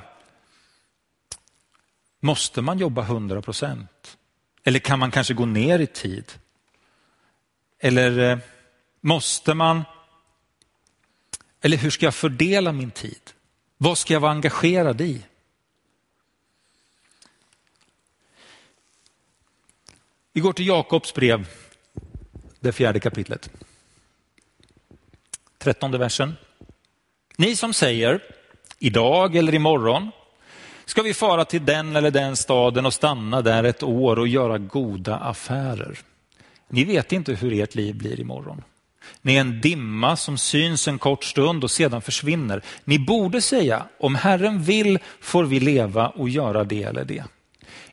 måste 2.19 2.61
man 2.61 2.79
jobba 2.79 3.01
100 3.01 3.41
procent? 3.41 4.17
Eller 4.63 4.79
kan 4.79 4.99
man 4.99 5.11
kanske 5.11 5.33
gå 5.33 5.45
ner 5.45 5.79
i 5.79 5.87
tid? 5.87 6.31
Eller 7.79 8.31
eh, 8.31 8.37
måste 9.01 9.53
man? 9.53 9.83
Eller 11.61 11.77
hur 11.77 11.89
ska 11.89 12.05
jag 12.05 12.15
fördela 12.15 12.71
min 12.71 12.91
tid? 12.91 13.21
Vad 13.77 13.97
ska 13.97 14.13
jag 14.13 14.19
vara 14.19 14.31
engagerad 14.31 15.01
i? 15.01 15.25
Vi 20.33 20.41
går 20.41 20.53
till 20.53 20.67
Jakobs 20.67 21.13
brev, 21.13 21.47
det 22.59 22.71
fjärde 22.71 22.99
kapitlet. 22.99 23.49
Trettonde 25.57 25.97
versen. 25.97 26.37
Ni 27.37 27.55
som 27.55 27.73
säger 27.73 28.23
idag 28.79 29.35
eller 29.35 29.53
imorgon 29.53 30.11
ska 30.85 31.01
vi 31.01 31.13
fara 31.13 31.45
till 31.45 31.65
den 31.65 31.95
eller 31.95 32.11
den 32.11 32.37
staden 32.37 32.85
och 32.85 32.93
stanna 32.93 33.41
där 33.41 33.63
ett 33.63 33.83
år 33.83 34.19
och 34.19 34.27
göra 34.27 34.57
goda 34.57 35.15
affärer. 35.15 35.99
Ni 36.67 36.83
vet 36.83 37.11
inte 37.11 37.33
hur 37.33 37.53
ert 37.53 37.75
liv 37.75 37.95
blir 37.95 38.19
imorgon. 38.19 38.63
Ni 39.21 39.35
är 39.35 39.41
en 39.41 39.61
dimma 39.61 40.15
som 40.15 40.37
syns 40.37 40.87
en 40.87 40.99
kort 40.99 41.23
stund 41.23 41.63
och 41.63 41.71
sedan 41.71 42.01
försvinner. 42.01 42.61
Ni 42.83 42.99
borde 42.99 43.41
säga, 43.41 43.85
om 43.99 44.15
Herren 44.15 44.63
vill 44.63 44.99
får 45.19 45.43
vi 45.43 45.59
leva 45.59 46.07
och 46.07 46.29
göra 46.29 46.63
det 46.63 46.83
eller 46.83 47.05
det. 47.05 47.23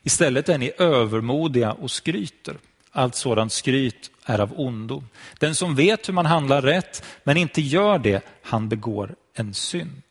Istället 0.03 0.49
är 0.49 0.57
ni 0.57 0.71
övermodiga 0.77 1.71
och 1.71 1.91
skryter. 1.91 2.55
Allt 2.91 3.15
sådant 3.15 3.51
skryt 3.51 4.11
är 4.25 4.39
av 4.39 4.59
ondo. 4.59 5.03
Den 5.39 5.55
som 5.55 5.75
vet 5.75 6.07
hur 6.07 6.13
man 6.13 6.25
handlar 6.25 6.61
rätt 6.61 7.03
men 7.23 7.37
inte 7.37 7.61
gör 7.61 7.99
det, 7.99 8.23
han 8.43 8.69
begår 8.69 9.15
en 9.33 9.53
synd. 9.53 10.01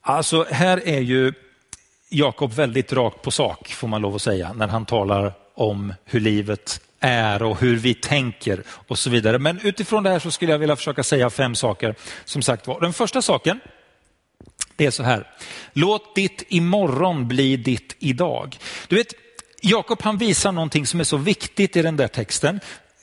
Alltså 0.00 0.46
här 0.50 0.88
är 0.88 1.00
ju 1.00 1.32
Jakob 2.08 2.52
väldigt 2.52 2.92
rakt 2.92 3.22
på 3.22 3.30
sak 3.30 3.68
får 3.68 3.88
man 3.88 4.02
lov 4.02 4.14
att 4.14 4.22
säga 4.22 4.52
när 4.52 4.68
han 4.68 4.86
talar 4.86 5.32
om 5.54 5.94
hur 6.04 6.20
livet 6.20 6.80
är 7.00 7.42
och 7.42 7.60
hur 7.60 7.76
vi 7.76 7.94
tänker 7.94 8.62
och 8.68 8.98
så 8.98 9.10
vidare. 9.10 9.38
Men 9.38 9.60
utifrån 9.60 10.02
det 10.02 10.10
här 10.10 10.18
så 10.18 10.30
skulle 10.30 10.52
jag 10.52 10.58
vilja 10.58 10.76
försöka 10.76 11.02
säga 11.02 11.30
fem 11.30 11.54
saker. 11.54 11.94
Som 12.24 12.42
sagt 12.42 12.66
var, 12.66 12.80
den 12.80 12.92
första 12.92 13.22
saken 13.22 13.60
det 14.80 14.86
är 14.86 14.90
så 14.90 15.02
här. 15.02 15.26
Låt 15.72 16.14
ditt 16.14 16.44
imorgon 16.48 17.28
bli 17.28 17.56
ditt 17.56 17.96
idag. 17.98 18.58
Du 18.88 18.96
vet, 18.96 19.14
Jakob 19.62 20.02
han 20.02 20.18
visar 20.18 20.52
någonting 20.52 20.86
som 20.86 21.00
är 21.00 21.04
så 21.04 21.16
viktigt 21.16 21.76
i 21.76 21.82
den 21.82 21.96
där 21.96 22.08
texten. 22.08 22.60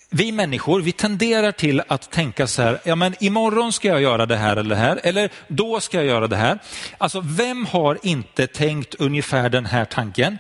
Vi 0.10 0.32
människor, 0.32 0.82
vi 0.82 0.92
tenderar 0.92 1.52
till 1.52 1.82
att 1.88 2.12
tänka 2.12 2.48
så 2.48 2.62
här, 2.62 2.80
ja 2.84 2.96
men 2.96 3.16
imorgon 3.20 3.74
ska 3.74 3.88
jag 3.88 4.02
göra 4.02 4.26
det 4.26 4.36
här 4.36 4.58
eller 4.58 4.70
det 4.70 4.82
här, 4.82 5.00
eller 5.04 5.30
då 5.48 5.80
ska 5.80 5.98
jag 5.98 6.06
göra 6.06 6.28
det 6.28 6.36
här. 6.36 6.60
Alltså 6.98 7.22
vem 7.26 7.66
har 7.66 7.98
inte 8.04 8.48
tänkt 8.48 8.96
ungefär 8.96 9.50
den 9.50 9.66
här 9.66 9.86
tanken? 9.86 10.38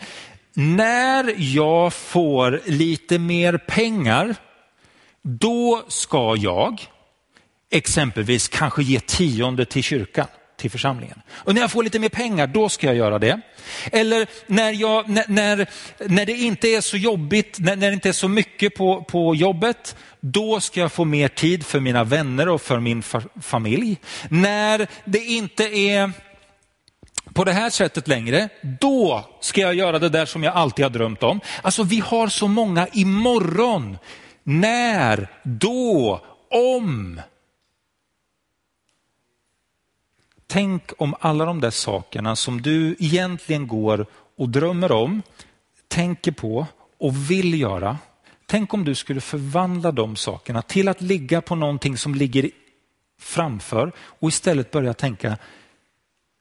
När 0.59 1.35
jag 1.37 1.93
får 1.93 2.61
lite 2.65 3.19
mer 3.19 3.57
pengar, 3.57 4.35
då 5.21 5.83
ska 5.87 6.35
jag 6.37 6.85
exempelvis 7.71 8.47
kanske 8.47 8.83
ge 8.83 8.99
tionde 8.99 9.65
till 9.65 9.83
kyrkan, 9.83 10.27
till 10.57 10.71
församlingen. 10.71 11.21
Och 11.31 11.53
när 11.53 11.61
jag 11.61 11.71
får 11.71 11.83
lite 11.83 11.99
mer 11.99 12.09
pengar, 12.09 12.47
då 12.47 12.69
ska 12.69 12.87
jag 12.87 12.95
göra 12.95 13.19
det. 13.19 13.41
Eller 13.91 14.27
när, 14.47 14.71
jag, 14.71 15.09
när, 15.09 15.25
när, 15.27 15.69
när 16.07 16.25
det 16.25 16.33
inte 16.33 16.67
är 16.67 16.81
så 16.81 16.97
jobbigt, 16.97 17.59
när, 17.59 17.75
när 17.75 17.87
det 17.87 17.93
inte 17.93 18.09
är 18.09 18.13
så 18.13 18.27
mycket 18.27 18.75
på, 18.75 19.03
på 19.03 19.35
jobbet, 19.35 19.95
då 20.19 20.59
ska 20.59 20.79
jag 20.79 20.91
få 20.91 21.05
mer 21.05 21.27
tid 21.27 21.65
för 21.65 21.79
mina 21.79 22.03
vänner 22.03 22.49
och 22.49 22.61
för 22.61 22.79
min 22.79 23.03
familj. 23.41 23.97
När 24.29 24.87
det 25.05 25.25
inte 25.25 25.63
är 25.63 26.11
på 27.37 27.43
det 27.43 27.53
här 27.53 27.69
sättet 27.69 28.07
längre, 28.07 28.49
då 28.79 29.25
ska 29.39 29.61
jag 29.61 29.75
göra 29.75 29.99
det 29.99 30.09
där 30.09 30.25
som 30.25 30.43
jag 30.43 30.53
alltid 30.53 30.85
har 30.85 30.89
drömt 30.89 31.23
om. 31.23 31.39
Alltså 31.61 31.83
vi 31.83 31.99
har 31.99 32.27
så 32.27 32.47
många 32.47 32.87
imorgon, 32.87 33.97
när, 34.43 35.27
då, 35.43 36.21
om. 36.49 37.21
Tänk 40.47 40.91
om 40.97 41.15
alla 41.19 41.45
de 41.45 41.61
där 41.61 41.69
sakerna 41.69 42.35
som 42.35 42.61
du 42.61 42.95
egentligen 42.99 43.67
går 43.67 44.05
och 44.37 44.49
drömmer 44.49 44.91
om, 44.91 45.21
tänker 45.87 46.31
på 46.31 46.67
och 46.99 47.31
vill 47.31 47.61
göra. 47.61 47.97
Tänk 48.45 48.73
om 48.73 48.85
du 48.85 48.95
skulle 48.95 49.21
förvandla 49.21 49.91
de 49.91 50.15
sakerna 50.15 50.61
till 50.61 50.87
att 50.87 51.01
ligga 51.01 51.41
på 51.41 51.55
någonting 51.55 51.97
som 51.97 52.15
ligger 52.15 52.49
framför 53.19 53.91
och 53.99 54.29
istället 54.29 54.71
börja 54.71 54.93
tänka, 54.93 55.37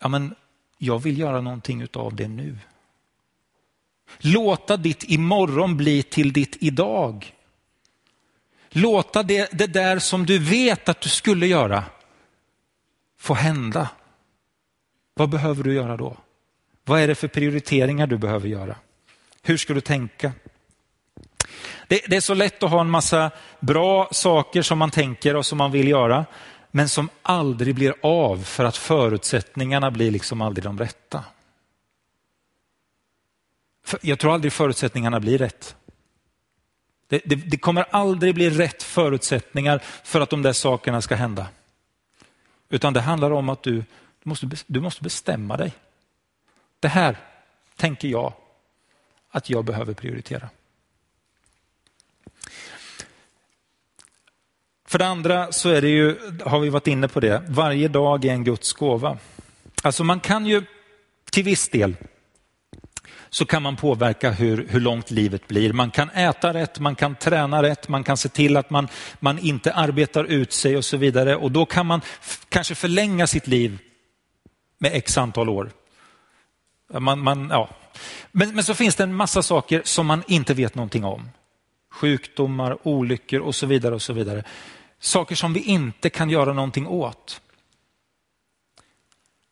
ja 0.01 0.09
men 0.09 0.35
jag 0.79 0.99
vill 0.99 1.19
göra 1.19 1.41
någonting 1.41 1.87
av 1.93 2.17
det 2.17 2.29
nu. 2.29 2.59
Låta 4.19 4.77
ditt 4.77 5.05
imorgon 5.05 5.77
bli 5.77 6.03
till 6.03 6.33
ditt 6.33 6.57
idag. 6.61 7.35
Låta 8.69 9.23
det, 9.23 9.49
det 9.53 9.67
där 9.67 9.99
som 9.99 10.27
du 10.27 10.39
vet 10.39 10.89
att 10.89 11.01
du 11.01 11.09
skulle 11.09 11.47
göra 11.47 11.85
få 13.19 13.35
hända. 13.35 13.89
Vad 15.15 15.29
behöver 15.29 15.65
du 15.65 15.75
göra 15.75 15.97
då? 15.97 16.17
Vad 16.85 17.01
är 17.01 17.09
det 17.09 17.15
för 17.15 17.29
prioriteringar 17.29 18.07
du 18.07 18.19
behöver 18.19 18.49
göra? 18.49 18.77
Hur 19.43 19.57
ska 19.57 19.75
du 19.75 19.81
tänka? 19.81 20.33
Det, 21.89 22.01
det, 22.07 22.17
är 22.17 22.21
så 22.21 22.35
lätt 22.35 22.63
att 22.63 22.71
ha 22.71 22.81
en 22.81 22.91
massa 22.91 23.31
bra 23.61 24.09
saker 24.13 24.63
som 24.63 24.79
man 24.79 24.91
tänker 24.91 25.37
och 25.37 25.47
som 25.47 25.59
man 25.59 25.73
vill 25.73 25.89
göra 25.89 26.27
men 26.77 26.89
som 26.89 27.09
aldrig 27.23 27.75
blir 27.75 27.95
av 28.03 28.43
för 28.43 28.65
att 28.65 28.77
förutsättningarna 28.77 29.91
blir 29.91 30.11
liksom 30.11 30.41
aldrig 30.41 30.65
de 30.65 30.79
rätta. 30.79 31.25
Jag 34.03 34.19
tror 34.19 34.35
aldrig 34.35 34.53
förutsättningarna 34.53 35.21
blir 35.21 35.39
rätt. 35.39 35.77
Det, 37.09 37.23
det, 37.25 37.35
det, 37.35 37.59
kommer 37.59 37.87
aldrig 37.91 38.35
bli 38.35 38.51
rätt 38.51 38.83
förutsättningar 38.83 39.79
för 40.05 40.21
att 40.21 40.31
de 40.31 40.43
där 40.43 40.53
sakerna 40.53 41.03
ska 41.03 41.15
hända. 41.15 41.49
Utan 42.69 42.93
det 42.93 43.01
handlar 43.01 43.31
om 43.31 43.49
att 43.49 43.63
du, 43.63 43.77
du, 44.23 44.29
måste, 44.29 44.51
du 44.67 44.81
måste 44.81 45.03
bestämma 45.03 45.57
dig. 45.57 45.73
Det 46.81 46.89
här 46.89 47.17
tänker 47.77 48.09
jag 48.09 48.33
att 49.31 49.51
jag 49.51 49.65
behöver 49.65 49.95
prioritera. 49.95 50.49
För 54.97 54.99
det 54.99 55.07
andra 55.07 55.53
så 55.53 55.69
är 55.69 55.83
det 55.83 55.89
ju, 55.89 56.17
har 56.45 56.61
vi 56.61 56.69
varit 56.69 56.87
inne 56.87 57.09
på 57.09 57.21
det, 57.21 57.43
varje 57.49 57.89
dag 57.89 58.25
är 58.25 58.33
en 58.33 58.45
Guds 58.45 58.73
gåva. 58.73 59.19
Alltså 59.83 60.05
man 60.05 60.21
kan 60.21 60.47
ju 60.47 60.63
till 61.31 61.45
viss 61.45 61.69
del 61.69 61.97
så 63.31 63.45
kan 63.45 63.63
man 63.63 63.77
påverka 63.77 64.31
hur, 64.31 64.67
hur 64.69 64.81
långt 64.81 65.11
livet 65.11 65.49
blir. 65.49 65.73
Man 65.73 65.91
kan 65.91 66.11
äta 66.11 66.55
rätt, 66.55 66.81
man 66.81 66.95
kan 66.95 67.15
träna 67.15 67.63
rätt, 67.63 67.89
man 67.89 68.05
kan 68.05 68.17
se 68.17 68.29
till 68.29 68.57
att 68.57 68.71
man, 68.71 68.89
man 69.21 69.39
inte 69.39 69.73
arbetar 69.73 70.25
ut 70.25 70.53
sig 70.53 70.77
och 70.77 70.85
så 70.85 70.97
vidare. 70.97 71.37
Och 71.37 71.53
då 71.53 71.67
kan 71.67 71.87
man 71.87 72.01
kanske 72.49 72.75
förlänga 72.75 73.27
sitt 73.27 73.47
liv 73.47 73.79
med 74.79 74.91
x 74.95 75.19
antal 75.19 75.49
år. 75.49 75.71
Man, 76.99 77.19
man, 77.19 77.49
ja. 77.51 77.69
men, 78.33 78.55
men 78.55 78.65
så 78.65 78.75
finns 78.75 78.95
det 78.95 79.03
en 79.03 79.15
massa 79.15 79.43
saker 79.43 79.83
som 79.85 80.07
man 80.07 80.23
inte 80.27 80.55
vet 80.55 80.75
någonting 80.75 81.05
om. 81.05 81.29
Sjukdomar, 81.91 82.79
olyckor 82.83 83.41
och 83.41 83.55
så 83.55 83.67
vidare. 83.67 83.95
och 83.95 84.03
så 84.03 84.13
vidare. 84.13 84.45
Saker 84.99 85.35
som 85.35 85.53
vi 85.53 85.61
inte 85.61 86.11
kan 86.11 86.31
göra 86.31 86.53
någonting 86.53 86.87
åt. 86.87 87.41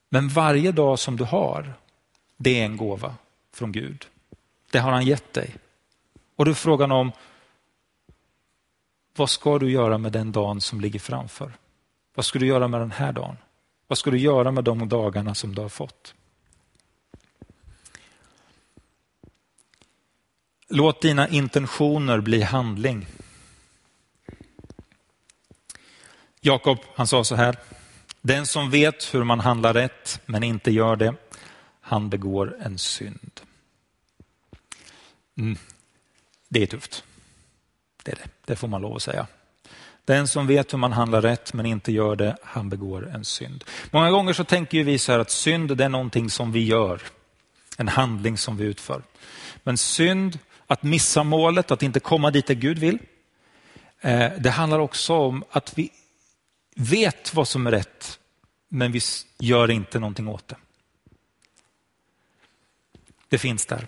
Men 0.09 0.29
varje 0.29 0.73
dag 0.73 0.99
som 0.99 1.17
du 1.17 1.25
har, 1.25 1.75
det 2.37 2.61
är 2.61 2.65
en 2.65 2.77
gåva 2.77 3.15
från 3.53 3.73
Gud. 3.73 4.07
Det 4.71 4.79
har 4.79 4.93
han 4.93 5.07
gett 5.07 5.33
dig. 5.33 5.57
Och 6.37 6.45
då 6.45 6.51
är 6.51 6.55
frågan 6.55 6.93
om, 6.93 7.13
vad 9.17 9.31
ska 9.31 9.59
du 9.59 9.71
göra 9.71 9.99
med 9.99 10.13
den 10.13 10.33
dagen 10.33 10.61
som 10.61 10.81
ligger 10.81 10.99
framför? 10.99 11.53
Vad 12.15 12.25
ska 12.25 12.39
du 12.39 12.47
göra 12.47 12.69
med 12.69 12.81
den 12.81 12.91
här 12.91 13.13
dagen? 13.13 13.37
Vad 13.87 13.99
ska 13.99 14.11
du 14.11 14.19
göra 14.19 14.51
med 14.51 14.65
de 14.65 14.89
dagarna 14.89 15.35
som 15.35 15.55
du 15.55 15.63
har 15.63 15.69
fått? 15.69 16.15
Låt 20.69 21.03
dina 21.03 21.29
intentioner 21.29 22.21
bli 22.21 22.43
handling. 22.43 23.07
Jakob, 26.47 26.79
han 26.95 27.07
sa 27.07 27.25
så 27.25 27.35
här, 27.35 27.57
den 28.21 28.47
som 28.47 28.71
vet 28.71 29.15
hur 29.15 29.25
man 29.25 29.41
handlar 29.41 29.75
rätt 29.75 30.21
men 30.27 30.43
inte 30.43 30.71
gör 30.71 30.97
det, 30.97 31.15
han 31.81 32.11
begår 32.11 32.57
en 32.61 32.79
synd. 32.79 33.41
Mm. 35.39 35.59
Det 36.49 36.63
är 36.63 36.67
tufft. 36.67 37.05
Det, 38.03 38.13
är 38.13 38.17
det. 38.17 38.29
det 38.45 38.57
får 38.57 38.69
man 38.69 38.83
lov 38.83 38.97
att 38.97 39.03
säga. 39.03 39.27
Den 40.05 40.29
som 40.29 40.47
vet 40.47 40.73
hur 40.73 40.79
man 40.79 40.93
handlar 40.93 41.23
rätt 41.23 41.53
men 41.53 41.67
inte 41.67 41.93
gör 41.93 42.17
det, 42.17 42.37
han 42.43 42.69
begår 42.69 43.11
en 43.15 43.25
synd. 43.25 43.65
Många 43.91 44.11
gånger 44.11 44.33
så 44.33 44.45
tänker 44.45 44.85
vi 44.85 44.99
så 44.99 45.13
här 45.13 45.19
att 45.19 45.31
synd 45.31 45.77
det 45.77 45.85
är 45.85 45.89
någonting 45.89 46.31
som 46.31 46.53
vi 46.53 46.65
gör. 46.65 47.03
En 47.79 47.89
handling 47.89 48.39
som 48.39 48.57
vi 48.57 48.65
utför. 48.65 49.03
Men 49.63 49.79
synd, 49.79 50.39
att 50.67 50.83
missa 50.83 51.23
målet, 51.23 51.71
att 51.71 51.83
inte 51.83 52.01
komma 52.01 52.31
dit 52.31 52.47
där 52.47 52.55
Gud 52.55 52.79
vill. 52.79 52.99
Eh, 54.01 54.33
det 54.39 54.51
handlar 54.51 54.79
också 54.79 55.15
om 55.15 55.45
att 55.51 55.79
vi 55.79 55.91
vet 56.75 57.35
vad 57.35 57.49
som 57.49 57.67
är 57.67 57.71
rätt 57.71 58.19
men 58.69 58.93
vi 58.93 59.01
gör 59.39 59.71
inte 59.71 59.99
någonting 59.99 60.29
åt 60.29 60.49
det. 60.49 60.57
Det 63.29 63.39
finns 63.39 63.67
där. 63.67 63.87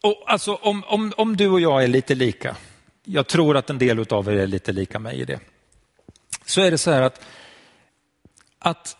Och 0.00 0.24
alltså, 0.26 0.54
om, 0.54 0.84
om, 0.84 1.12
om 1.16 1.36
du 1.36 1.48
och 1.48 1.60
jag 1.60 1.84
är 1.84 1.88
lite 1.88 2.14
lika, 2.14 2.56
jag 3.04 3.26
tror 3.26 3.56
att 3.56 3.70
en 3.70 3.78
del 3.78 4.06
av 4.10 4.28
er 4.28 4.32
är 4.32 4.46
lite 4.46 4.72
lika 4.72 4.98
mig 4.98 5.20
i 5.20 5.24
det, 5.24 5.40
så 6.44 6.60
är 6.60 6.70
det 6.70 6.78
så 6.78 6.90
här 6.90 7.02
att, 7.02 7.20
att 8.58 8.96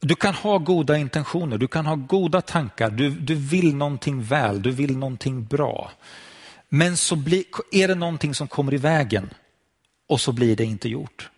du 0.00 0.14
kan 0.14 0.34
ha 0.34 0.58
goda 0.58 0.96
intentioner, 0.96 1.58
du 1.58 1.68
kan 1.68 1.86
ha 1.86 1.94
goda 1.94 2.40
tankar, 2.40 2.90
du, 2.90 3.10
du 3.10 3.34
vill 3.34 3.76
någonting 3.76 4.22
väl, 4.22 4.62
du 4.62 4.70
vill 4.70 4.96
någonting 4.96 5.44
bra. 5.44 5.90
Men 6.68 6.96
så 6.96 7.16
blir, 7.16 7.44
är 7.72 7.88
det 7.88 7.94
någonting 7.94 8.34
som 8.34 8.48
kommer 8.48 8.74
i 8.74 8.76
vägen 8.76 9.30
och 10.10 10.20
så 10.20 10.32
blir 10.32 10.56
det 10.56 10.64
inte 10.64 10.88
gjort. 10.88 11.30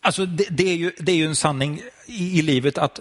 Alltså 0.00 0.26
det, 0.26 0.46
det 0.50 0.70
är, 0.70 0.74
ju, 0.74 0.92
det 0.98 1.12
är 1.12 1.16
ju 1.16 1.26
en 1.26 1.36
sanning 1.36 1.82
i, 2.06 2.38
i 2.38 2.42
livet 2.42 2.78
att 2.78 3.00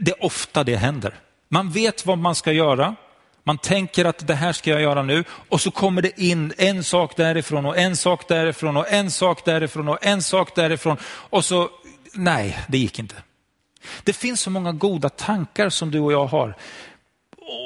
det 0.00 0.10
är 0.10 0.24
ofta 0.24 0.64
det 0.64 0.76
händer. 0.76 1.14
Man 1.48 1.70
vet 1.70 2.06
vad 2.06 2.18
man 2.18 2.34
ska 2.34 2.52
göra, 2.52 2.96
man 3.44 3.58
tänker 3.58 4.04
att 4.04 4.26
det 4.26 4.34
här 4.34 4.52
ska 4.52 4.70
jag 4.70 4.80
göra 4.80 5.02
nu 5.02 5.24
och 5.48 5.60
så 5.60 5.70
kommer 5.70 6.02
det 6.02 6.20
in 6.20 6.52
en 6.58 6.84
sak 6.84 7.16
därifrån 7.16 7.66
och 7.66 7.78
en 7.78 7.96
sak 7.96 8.28
därifrån 8.28 8.76
och 8.76 8.92
en 8.92 9.10
sak 9.10 9.44
därifrån 9.44 9.88
och 9.88 10.06
en 10.06 10.22
sak 10.22 10.54
därifrån 10.54 10.96
och 11.04 11.44
så, 11.44 11.70
nej, 12.12 12.58
det 12.68 12.78
gick 12.78 12.98
inte. 12.98 13.14
Det 14.04 14.12
finns 14.12 14.40
så 14.40 14.50
många 14.50 14.72
goda 14.72 15.08
tankar 15.08 15.68
som 15.68 15.90
du 15.90 16.00
och 16.00 16.12
jag 16.12 16.26
har 16.26 16.56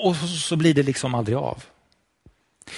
och 0.04 0.16
så 0.16 0.56
blir 0.56 0.74
det 0.74 0.82
liksom 0.82 1.14
aldrig 1.14 1.36
av. 1.36 1.64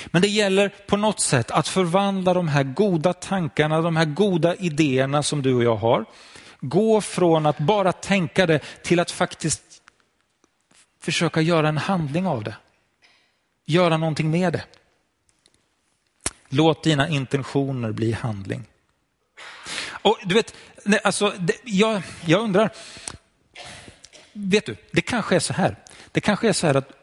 Men 0.07 0.23
det 0.23 0.29
gäller 0.29 0.69
på 0.69 0.97
något 0.97 1.21
sätt 1.21 1.51
att 1.51 1.69
förvandla 1.69 2.35
de 2.35 2.49
här 2.49 2.63
goda 2.63 3.13
tankarna, 3.13 3.81
de 3.81 3.97
här 3.97 4.05
goda 4.05 4.55
idéerna 4.55 5.23
som 5.23 5.43
du 5.43 5.55
och 5.55 5.65
jag 5.65 5.77
har. 5.77 6.05
Gå 6.61 7.01
från 7.01 7.47
att 7.47 7.59
bara 7.59 7.93
tänka 7.93 8.47
det 8.47 8.61
till 8.83 9.01
att 9.01 9.11
faktiskt 9.11 9.63
försöka 11.01 11.41
göra 11.41 11.69
en 11.69 11.79
handling 11.79 12.27
av 12.27 12.45
det. 12.45 12.57
Göra 13.65 13.97
någonting 13.97 14.31
med 14.31 14.53
det. 14.53 14.65
Låt 16.49 16.83
dina 16.83 17.09
intentioner 17.09 17.93
bli 17.93 18.13
handling. 18.13 18.65
Och 20.03 20.19
du 20.25 20.35
vet, 20.35 20.55
alltså, 21.05 21.35
det, 21.39 21.57
jag, 21.65 22.03
jag 22.25 22.41
undrar, 22.41 22.71
vet 24.33 24.67
du, 24.67 24.77
det 24.91 25.01
kanske 25.01 25.37
är 25.37 25.41
så 25.41 25.53
här. 25.53 25.77
Det 26.13 26.21
kanske 26.21 26.49
är 26.49 26.53
så 26.53 26.67
här 26.67 26.75
att 26.75 26.98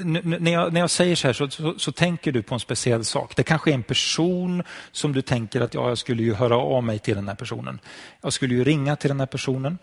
när 0.00 0.52
jag, 0.52 0.72
när 0.72 0.80
jag 0.80 0.90
säger 0.90 1.16
så 1.16 1.28
här 1.28 1.32
så, 1.32 1.50
så, 1.50 1.74
så, 1.78 1.92
tänker 1.92 2.32
du 2.32 2.42
på 2.42 2.54
en 2.54 2.60
speciell 2.60 3.04
sak. 3.04 3.36
Det 3.36 3.42
kanske 3.42 3.70
är 3.70 3.74
en 3.74 3.82
person 3.82 4.62
som 4.92 5.12
du 5.12 5.22
tänker 5.22 5.60
att 5.60 5.74
ja, 5.74 5.88
jag 5.88 5.98
skulle 5.98 6.22
ju 6.22 6.34
höra 6.34 6.56
av 6.56 6.84
mig 6.84 6.98
till 6.98 7.14
den 7.14 7.28
här 7.28 7.34
personen. 7.34 7.80
Jag 8.20 8.32
skulle 8.32 8.54
ju 8.54 8.64
ringa 8.64 8.96
till 8.96 9.08
den 9.08 9.20
här 9.20 9.26
personen. 9.26 9.78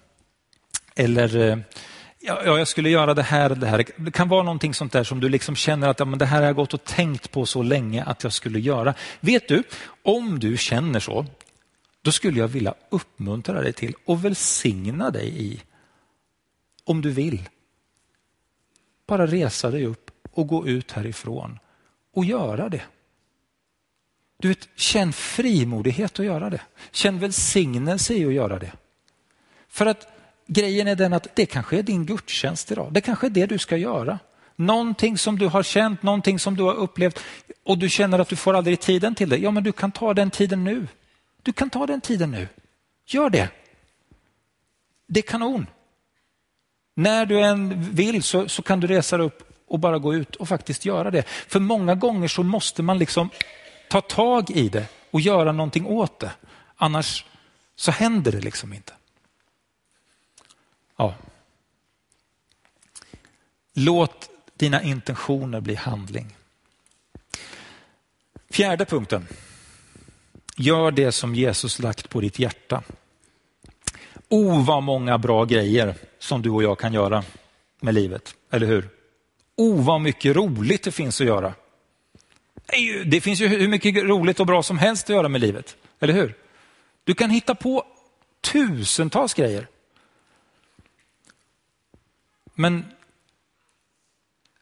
Eller 0.95 1.37
eh, 1.37 1.57
ja, 2.19 2.57
jag 2.57 2.67
skulle 2.67 2.89
göra 2.89 3.13
det 3.13 3.23
här 3.23 3.49
det 3.49 3.67
här. 3.67 3.85
Det 3.95 4.11
kan 4.11 4.29
vara 4.29 4.43
någonting 4.43 4.73
sånt 4.73 4.91
där 4.91 5.03
som 5.03 5.19
du 5.19 5.29
liksom 5.29 5.55
känner 5.55 5.87
att 5.87 5.99
ja, 5.99 6.05
men 6.05 6.19
det 6.19 6.25
här 6.25 6.37
har 6.37 6.45
jag 6.45 6.55
gått 6.55 6.73
och 6.73 6.83
tänkt 6.83 7.31
på 7.31 7.45
så 7.45 7.63
länge 7.63 8.03
att 8.03 8.23
jag 8.23 8.33
skulle 8.33 8.59
göra. 8.59 8.93
Vet 9.19 9.47
du, 9.47 9.63
om 10.03 10.39
du 10.39 10.57
känner 10.57 10.99
så, 10.99 11.25
då 12.01 12.11
skulle 12.11 12.39
jag 12.39 12.47
vilja 12.47 12.73
uppmuntra 12.89 13.61
dig 13.61 13.73
till 13.73 13.93
och 14.05 14.25
välsigna 14.25 15.09
dig 15.09 15.45
i, 15.45 15.61
om 16.83 17.01
du 17.01 17.11
vill, 17.11 17.49
bara 19.09 19.27
resa 19.27 19.71
dig 19.71 19.85
upp 19.85 20.11
och 20.31 20.47
gå 20.47 20.67
ut 20.67 20.91
härifrån 20.91 21.59
och 22.13 22.25
göra 22.25 22.69
det. 22.69 22.81
Du 24.41 24.47
vet, 24.47 24.69
känn 24.75 25.13
frimodighet 25.13 26.19
att 26.19 26.25
göra 26.25 26.49
det. 26.49 26.61
Känn 26.91 27.19
välsignelse 27.19 28.13
i 28.13 28.25
att 28.25 28.33
göra 28.33 28.59
det. 28.59 28.71
För 29.67 29.85
att 29.85 30.07
grejen 30.47 30.87
är 30.87 30.95
den 30.95 31.13
att 31.13 31.27
det 31.35 31.45
kanske 31.45 31.77
är 31.77 31.83
din 31.83 32.05
gudstjänst 32.05 32.71
idag. 32.71 32.93
Det 32.93 33.01
kanske 33.01 33.27
är 33.27 33.29
det 33.29 33.45
du 33.45 33.57
ska 33.57 33.77
göra. 33.77 34.19
Någonting 34.55 35.17
som 35.17 35.39
du 35.39 35.47
har 35.47 35.63
känt, 35.63 36.03
någonting 36.03 36.39
som 36.39 36.55
du 36.55 36.63
har 36.63 36.73
upplevt 36.73 37.19
och 37.63 37.77
du 37.77 37.89
känner 37.89 38.19
att 38.19 38.29
du 38.29 38.35
får 38.35 38.53
aldrig 38.53 38.79
tiden 38.79 39.15
till 39.15 39.29
det. 39.29 39.37
Ja, 39.37 39.51
men 39.51 39.63
du 39.63 39.71
kan 39.71 39.91
ta 39.91 40.13
den 40.13 40.31
tiden 40.31 40.63
nu. 40.63 40.87
Du 41.41 41.53
kan 41.53 41.69
ta 41.69 41.85
den 41.85 42.01
tiden 42.01 42.31
nu. 42.31 42.47
Gör 43.05 43.29
det. 43.29 43.49
Det 45.07 45.19
är 45.19 45.23
kanon. 45.23 45.65
När 46.99 47.25
du 47.25 47.39
än 47.39 47.83
vill 47.91 48.23
så, 48.23 48.49
så 48.49 48.61
kan 48.61 48.79
du 48.79 48.87
resa 48.87 49.17
dig 49.17 49.25
upp 49.25 49.43
och 49.67 49.79
bara 49.79 49.99
gå 49.99 50.13
ut 50.13 50.35
och 50.35 50.47
faktiskt 50.47 50.85
göra 50.85 51.11
det. 51.11 51.23
För 51.27 51.59
många 51.59 51.95
gånger 51.95 52.27
så 52.27 52.43
måste 52.43 52.83
man 52.83 52.97
liksom 52.97 53.29
ta 53.89 54.01
tag 54.01 54.51
i 54.51 54.69
det 54.69 54.85
och 55.11 55.21
göra 55.21 55.51
någonting 55.51 55.85
åt 55.85 56.19
det. 56.19 56.31
Annars 56.75 57.25
så 57.75 57.91
händer 57.91 58.31
det 58.31 58.41
liksom 58.41 58.73
inte. 58.73 58.93
Ja. 60.97 61.15
Låt 63.73 64.29
dina 64.55 64.81
intentioner 64.81 65.61
bli 65.61 65.75
handling. 65.75 66.35
Fjärde 68.49 68.85
punkten. 68.85 69.27
Gör 70.57 70.91
det 70.91 71.11
som 71.11 71.35
Jesus 71.35 71.79
lagt 71.79 72.09
på 72.09 72.21
ditt 72.21 72.39
hjärta. 72.39 72.83
Oh, 74.29 74.65
vad 74.65 74.83
många 74.83 75.17
bra 75.17 75.45
grejer 75.45 75.95
som 76.19 76.41
du 76.41 76.49
och 76.49 76.63
jag 76.63 76.79
kan 76.79 76.93
göra 76.93 77.23
med 77.79 77.93
livet, 77.93 78.35
eller 78.51 78.67
hur? 78.67 78.89
Oh, 79.55 79.85
vad 79.85 80.01
mycket 80.01 80.35
roligt 80.35 80.83
det 80.83 80.91
finns 80.91 81.21
att 81.21 81.27
göra. 81.27 81.53
Det 83.05 83.21
finns 83.21 83.39
ju 83.41 83.47
hur 83.47 83.67
mycket 83.67 83.95
roligt 83.95 84.39
och 84.39 84.45
bra 84.45 84.63
som 84.63 84.77
helst 84.77 85.03
att 85.03 85.15
göra 85.15 85.29
med 85.29 85.41
livet, 85.41 85.77
eller 85.99 86.13
hur? 86.13 86.35
Du 87.03 87.13
kan 87.13 87.29
hitta 87.29 87.55
på 87.55 87.83
tusentals 88.41 89.33
grejer. 89.33 89.67
Men 92.55 92.85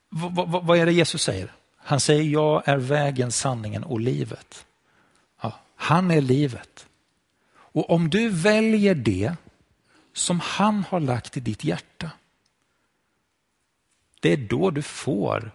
vad, 0.09 0.49
vad, 0.49 0.65
vad 0.65 0.77
är 0.77 0.85
det 0.85 0.91
Jesus 0.91 1.23
säger? 1.23 1.53
Han 1.77 1.99
säger 1.99 2.23
jag 2.23 2.67
är 2.67 2.77
vägen, 2.77 3.31
sanningen 3.31 3.83
och 3.83 3.99
livet. 3.99 4.65
Ja, 5.41 5.59
han 5.75 6.11
är 6.11 6.21
livet. 6.21 6.87
Och 7.53 7.89
om 7.89 8.09
du 8.09 8.29
väljer 8.29 8.95
det 8.95 9.33
som 10.17 10.39
han 10.39 10.83
har 10.89 10.99
lagt 10.99 11.37
i 11.37 11.39
ditt 11.39 11.63
hjärta, 11.63 12.11
det 14.19 14.33
är 14.33 14.37
då 14.37 14.71
du 14.71 14.81
får 14.81 15.51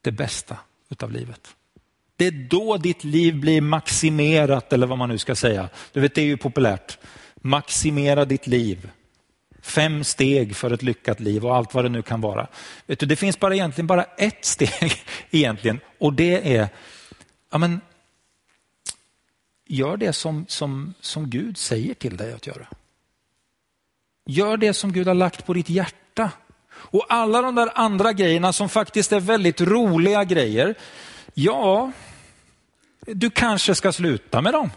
det 0.00 0.12
bästa 0.12 0.58
utav 0.88 1.12
livet. 1.12 1.56
Det 2.16 2.26
är 2.26 2.30
då 2.30 2.76
ditt 2.76 3.04
liv 3.04 3.40
blir 3.40 3.60
maximerat 3.60 4.72
eller 4.72 4.86
vad 4.86 4.98
man 4.98 5.08
nu 5.08 5.18
ska 5.18 5.34
säga. 5.34 5.68
Du 5.92 6.00
vet, 6.00 6.14
det 6.14 6.20
är 6.20 6.26
ju 6.26 6.36
populärt. 6.36 6.98
Maximera 7.36 8.24
ditt 8.24 8.46
liv. 8.46 8.90
Fem 9.62 10.04
steg 10.04 10.56
för 10.56 10.70
ett 10.70 10.82
lyckat 10.82 11.20
liv 11.20 11.46
och 11.46 11.56
allt 11.56 11.74
vad 11.74 11.84
det 11.84 11.88
nu 11.88 12.02
kan 12.02 12.20
vara. 12.20 12.48
Vet 12.86 12.98
du, 12.98 13.06
det 13.06 13.16
finns 13.16 13.40
bara 13.40 13.54
egentligen 13.54 13.86
bara 13.86 14.04
ett 14.04 14.44
steg 14.44 14.92
egentligen 15.30 15.80
och 15.98 16.12
det 16.12 16.56
är, 16.56 16.68
ja 17.50 17.58
men, 17.58 17.80
gör 19.66 19.96
det 19.96 20.12
som, 20.12 20.46
som, 20.48 20.94
som 21.00 21.30
Gud 21.30 21.58
säger 21.58 21.94
till 21.94 22.16
dig 22.16 22.32
att 22.32 22.46
göra. 22.46 22.66
Gör 24.30 24.56
det 24.56 24.74
som 24.74 24.92
Gud 24.92 25.06
har 25.06 25.14
lagt 25.14 25.46
på 25.46 25.54
ditt 25.54 25.68
hjärta. 25.68 26.30
Och 26.70 27.06
alla 27.08 27.42
de 27.42 27.54
där 27.54 27.70
andra 27.74 28.12
grejerna 28.12 28.52
som 28.52 28.68
faktiskt 28.68 29.12
är 29.12 29.20
väldigt 29.20 29.60
roliga 29.60 30.24
grejer, 30.24 30.74
ja, 31.34 31.92
du 33.00 33.30
kanske 33.30 33.74
ska 33.74 33.92
sluta 33.92 34.40
med 34.42 34.52
dem. 34.52 34.70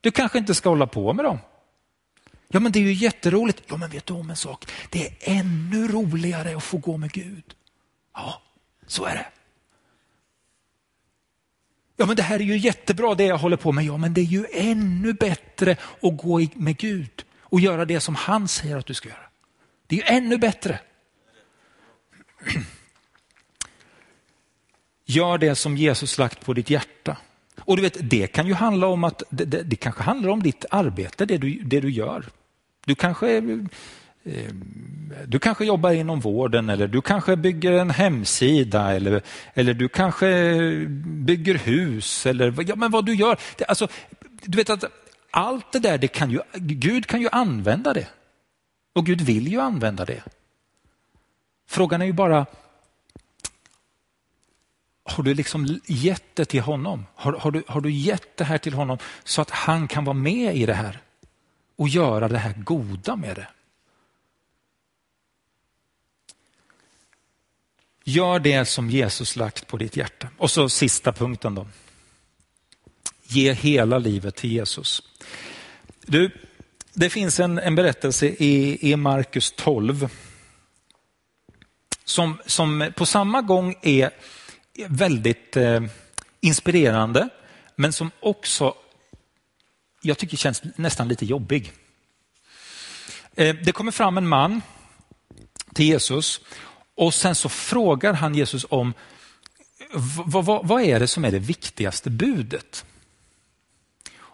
Du 0.00 0.10
kanske 0.10 0.38
inte 0.38 0.54
ska 0.54 0.68
hålla 0.68 0.86
på 0.86 1.12
med 1.12 1.24
dem. 1.24 1.38
Ja 2.48 2.60
men 2.60 2.72
det 2.72 2.78
är 2.78 2.82
ju 2.82 2.92
jätteroligt. 2.92 3.62
Ja 3.68 3.76
men 3.76 3.90
vet 3.90 4.06
du 4.06 4.14
om 4.14 4.30
en 4.30 4.36
sak? 4.36 4.70
Det 4.90 5.06
är 5.06 5.14
ännu 5.20 5.88
roligare 5.88 6.56
att 6.56 6.64
få 6.64 6.76
gå 6.76 6.96
med 6.96 7.12
Gud. 7.12 7.44
Ja, 8.14 8.42
så 8.86 9.04
är 9.04 9.14
det. 9.14 9.26
Ja 11.96 12.06
men 12.06 12.16
det 12.16 12.22
här 12.22 12.40
är 12.40 12.44
ju 12.44 12.56
jättebra 12.56 13.14
det 13.14 13.24
jag 13.24 13.38
håller 13.38 13.56
på 13.56 13.72
med. 13.72 13.84
Ja 13.84 13.96
men 13.96 14.14
det 14.14 14.20
är 14.20 14.24
ju 14.24 14.46
ännu 14.52 15.12
bättre 15.12 15.76
att 16.02 16.16
gå 16.16 16.46
med 16.54 16.76
Gud 16.76 17.24
och 17.50 17.60
göra 17.60 17.84
det 17.84 18.00
som 18.00 18.14
han 18.14 18.48
säger 18.48 18.76
att 18.76 18.86
du 18.86 18.94
ska 18.94 19.08
göra. 19.08 19.28
Det 19.86 19.94
är 19.94 19.98
ju 19.98 20.16
ännu 20.16 20.38
bättre. 20.38 20.78
Gör 25.04 25.38
det 25.38 25.54
som 25.54 25.76
Jesus 25.76 26.18
lagt 26.18 26.44
på 26.44 26.52
ditt 26.52 26.70
hjärta. 26.70 27.16
Och 27.58 27.76
du 27.76 27.82
vet, 27.82 27.96
det 28.00 28.26
kan 28.26 28.46
ju 28.46 28.54
handla 28.54 28.86
om 28.86 29.04
att 29.04 29.22
det, 29.30 29.44
det, 29.44 29.62
det 29.62 29.76
kanske 29.76 30.02
handlar 30.02 30.30
om 30.30 30.42
ditt 30.42 30.64
arbete, 30.70 31.26
det 31.26 31.38
du, 31.38 31.54
det 31.62 31.80
du 31.80 31.90
gör. 31.90 32.24
Du 32.84 32.94
kanske, 32.94 33.36
eh, 34.24 34.52
du 35.26 35.38
kanske 35.38 35.64
jobbar 35.64 35.92
inom 35.92 36.20
vården 36.20 36.70
eller 36.70 36.88
du 36.88 37.02
kanske 37.02 37.36
bygger 37.36 37.72
en 37.72 37.90
hemsida 37.90 38.92
eller, 38.92 39.22
eller 39.54 39.74
du 39.74 39.88
kanske 39.88 40.54
bygger 41.04 41.54
hus 41.54 42.26
eller 42.26 42.54
ja, 42.68 42.76
men 42.76 42.90
vad 42.90 43.06
du 43.06 43.14
gör. 43.14 43.38
Det, 43.56 43.64
alltså, 43.64 43.88
du 44.44 44.56
vet 44.56 44.70
att 44.70 44.84
allt 45.30 45.72
det 45.72 45.78
där, 45.78 45.98
det 45.98 46.08
kan 46.08 46.30
ju, 46.30 46.40
Gud 46.54 47.06
kan 47.06 47.20
ju 47.20 47.28
använda 47.32 47.92
det. 47.92 48.08
Och 48.92 49.06
Gud 49.06 49.20
vill 49.20 49.48
ju 49.48 49.60
använda 49.60 50.04
det. 50.04 50.22
Frågan 51.66 52.02
är 52.02 52.06
ju 52.06 52.12
bara, 52.12 52.46
har 55.04 55.24
du 55.24 55.34
liksom 55.34 55.80
gett 55.86 56.36
det 56.36 56.44
till 56.44 56.60
honom? 56.60 57.06
Har, 57.14 57.32
har, 57.32 57.50
du, 57.50 57.62
har 57.66 57.80
du 57.80 57.90
gett 57.90 58.36
det 58.36 58.44
här 58.44 58.58
till 58.58 58.74
honom 58.74 58.98
så 59.24 59.42
att 59.42 59.50
han 59.50 59.88
kan 59.88 60.04
vara 60.04 60.14
med 60.14 60.56
i 60.56 60.66
det 60.66 60.74
här 60.74 61.00
och 61.76 61.88
göra 61.88 62.28
det 62.28 62.38
här 62.38 62.52
goda 62.52 63.16
med 63.16 63.36
det? 63.36 63.48
Gör 68.04 68.38
det 68.38 68.64
som 68.64 68.90
Jesus 68.90 69.36
lagt 69.36 69.66
på 69.66 69.76
ditt 69.76 69.96
hjärta. 69.96 70.28
Och 70.38 70.50
så 70.50 70.68
sista 70.68 71.12
punkten 71.12 71.54
då. 71.54 71.66
Ge 73.32 73.52
hela 73.52 73.98
livet 73.98 74.36
till 74.36 74.52
Jesus. 74.52 75.02
Du, 76.06 76.30
det 76.94 77.10
finns 77.10 77.40
en, 77.40 77.58
en 77.58 77.74
berättelse 77.74 78.26
i, 78.26 78.78
i 78.92 78.96
Markus 78.96 79.52
12 79.56 80.08
som, 82.04 82.38
som 82.46 82.92
på 82.96 83.06
samma 83.06 83.42
gång 83.42 83.74
är 83.82 84.10
väldigt 84.86 85.56
eh, 85.56 85.80
inspirerande, 86.40 87.28
men 87.76 87.92
som 87.92 88.10
också 88.20 88.74
jag 90.02 90.18
tycker 90.18 90.36
känns 90.36 90.62
nästan 90.76 91.08
lite 91.08 91.26
jobbig. 91.26 91.72
Eh, 93.34 93.54
det 93.54 93.72
kommer 93.72 93.92
fram 93.92 94.18
en 94.18 94.28
man 94.28 94.62
till 95.74 95.86
Jesus 95.86 96.40
och 96.94 97.14
sen 97.14 97.34
så 97.34 97.48
frågar 97.48 98.12
han 98.12 98.34
Jesus 98.34 98.66
om 98.68 98.94
vad, 100.26 100.44
vad, 100.44 100.68
vad 100.68 100.82
är 100.82 101.00
det 101.00 101.06
som 101.06 101.24
är 101.24 101.30
det 101.30 101.38
viktigaste 101.38 102.10
budet? 102.10 102.84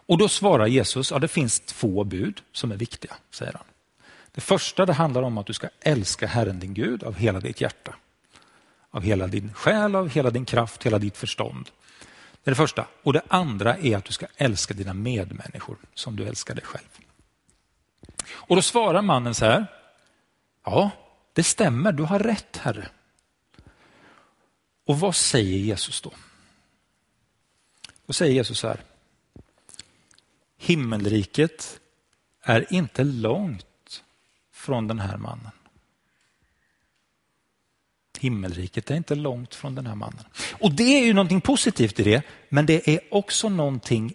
Och 0.07 0.17
då 0.17 0.29
svarar 0.29 0.67
Jesus, 0.67 1.11
ja 1.11 1.19
det 1.19 1.27
finns 1.27 1.59
två 1.59 2.03
bud 2.03 2.41
som 2.51 2.71
är 2.71 2.77
viktiga, 2.77 3.15
säger 3.31 3.53
han. 3.53 3.65
Det 4.31 4.41
första 4.41 4.85
det 4.85 4.93
handlar 4.93 5.21
om 5.21 5.37
att 5.37 5.45
du 5.45 5.53
ska 5.53 5.69
älska 5.79 6.27
Herren 6.27 6.59
din 6.59 6.73
Gud 6.73 7.03
av 7.03 7.15
hela 7.15 7.39
ditt 7.39 7.61
hjärta 7.61 7.95
av 8.97 9.03
hela 9.03 9.27
din 9.27 9.53
själ, 9.53 9.95
av 9.95 10.09
hela 10.09 10.29
din 10.29 10.45
kraft, 10.45 10.83
hela 10.83 10.99
ditt 10.99 11.17
förstånd. 11.17 11.69
Det 12.43 12.49
är 12.49 12.51
det 12.51 12.55
första. 12.55 12.87
Och 13.03 13.13
det 13.13 13.21
andra 13.27 13.77
är 13.77 13.97
att 13.97 14.05
du 14.05 14.13
ska 14.13 14.27
älska 14.37 14.73
dina 14.73 14.93
medmänniskor 14.93 15.77
som 15.93 16.15
du 16.15 16.27
älskar 16.27 16.55
dig 16.55 16.63
själv. 16.63 16.87
Och 18.29 18.55
då 18.55 18.61
svarar 18.61 19.01
mannen 19.01 19.35
så 19.35 19.45
här. 19.45 19.65
Ja, 20.63 20.91
det 21.33 21.43
stämmer, 21.43 21.91
du 21.91 22.03
har 22.03 22.19
rätt 22.19 22.57
Herre. 22.57 22.87
Och 24.85 24.99
vad 24.99 25.15
säger 25.15 25.57
Jesus 25.57 26.01
då? 26.01 26.11
Då 28.05 28.13
säger 28.13 28.33
Jesus 28.33 28.59
så 28.59 28.67
här. 28.67 28.81
Himmelriket 30.57 31.79
är 32.43 32.73
inte 32.73 33.03
långt 33.03 34.03
från 34.53 34.87
den 34.87 34.99
här 34.99 35.17
mannen. 35.17 35.51
Himmelriket 38.19 38.91
är 38.91 38.95
inte 38.95 39.15
långt 39.15 39.55
från 39.55 39.75
den 39.75 39.87
här 39.87 39.95
mannen. 39.95 40.25
Och 40.59 40.71
det 40.71 40.83
är 40.83 41.05
ju 41.05 41.13
någonting 41.13 41.41
positivt 41.41 41.99
i 41.99 42.03
det, 42.03 42.21
men 42.49 42.65
det 42.65 42.89
är 42.89 42.99
också 43.11 43.49
någonting 43.49 44.13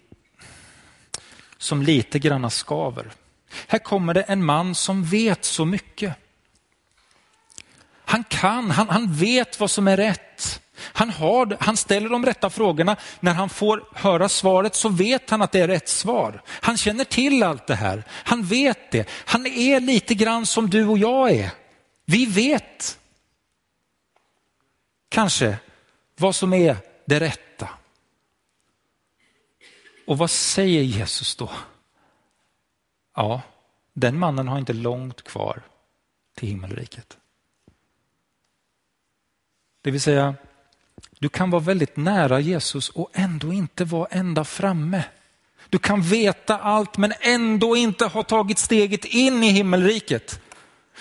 som 1.57 1.83
lite 1.83 2.19
granna 2.19 2.49
skaver. 2.49 3.11
Här 3.67 3.79
kommer 3.79 4.13
det 4.13 4.21
en 4.21 4.45
man 4.45 4.75
som 4.75 5.03
vet 5.03 5.45
så 5.45 5.65
mycket. 5.65 6.15
Han 8.05 8.23
kan, 8.23 8.71
han, 8.71 8.89
han 8.89 9.13
vet 9.13 9.59
vad 9.59 9.71
som 9.71 9.87
är 9.87 9.97
rätt. 9.97 10.62
Han, 10.77 11.09
har, 11.09 11.57
han 11.59 11.77
ställer 11.77 12.09
de 12.09 12.25
rätta 12.25 12.49
frågorna. 12.49 12.95
När 13.19 13.33
han 13.33 13.49
får 13.49 13.83
höra 13.93 14.29
svaret 14.29 14.75
så 14.75 14.89
vet 14.89 15.29
han 15.29 15.41
att 15.41 15.51
det 15.51 15.59
är 15.59 15.67
rätt 15.67 15.89
svar. 15.89 16.41
Han 16.47 16.77
känner 16.77 17.03
till 17.03 17.43
allt 17.43 17.67
det 17.67 17.75
här. 17.75 18.03
Han 18.09 18.43
vet 18.43 18.91
det. 18.91 19.09
Han 19.25 19.45
är 19.45 19.79
lite 19.79 20.15
grann 20.15 20.45
som 20.45 20.69
du 20.69 20.87
och 20.87 20.97
jag 20.97 21.31
är. 21.31 21.51
Vi 22.05 22.25
vet 22.25 22.99
kanske 25.09 25.57
vad 26.17 26.35
som 26.35 26.53
är 26.53 26.77
det 27.05 27.19
rätta. 27.19 27.69
Och 30.07 30.17
vad 30.17 30.31
säger 30.31 30.81
Jesus 30.81 31.35
då? 31.35 31.49
Ja, 33.15 33.41
den 33.93 34.19
mannen 34.19 34.47
har 34.47 34.59
inte 34.59 34.73
långt 34.73 35.21
kvar 35.21 35.61
till 36.35 36.49
himmelriket. 36.49 37.17
Det 39.81 39.91
vill 39.91 40.01
säga, 40.01 40.35
du 41.19 41.29
kan 41.29 41.49
vara 41.49 41.61
väldigt 41.61 41.97
nära 41.97 42.39
Jesus 42.39 42.89
och 42.89 43.09
ändå 43.13 43.53
inte 43.53 43.85
vara 43.85 44.07
ända 44.11 44.43
framme. 44.43 45.03
Du 45.69 45.79
kan 45.79 46.01
veta 46.01 46.57
allt 46.57 46.97
men 46.97 47.13
ändå 47.19 47.75
inte 47.75 48.05
ha 48.05 48.23
tagit 48.23 48.57
steget 48.57 49.05
in 49.05 49.43
i 49.43 49.49
himmelriket. 49.49 50.39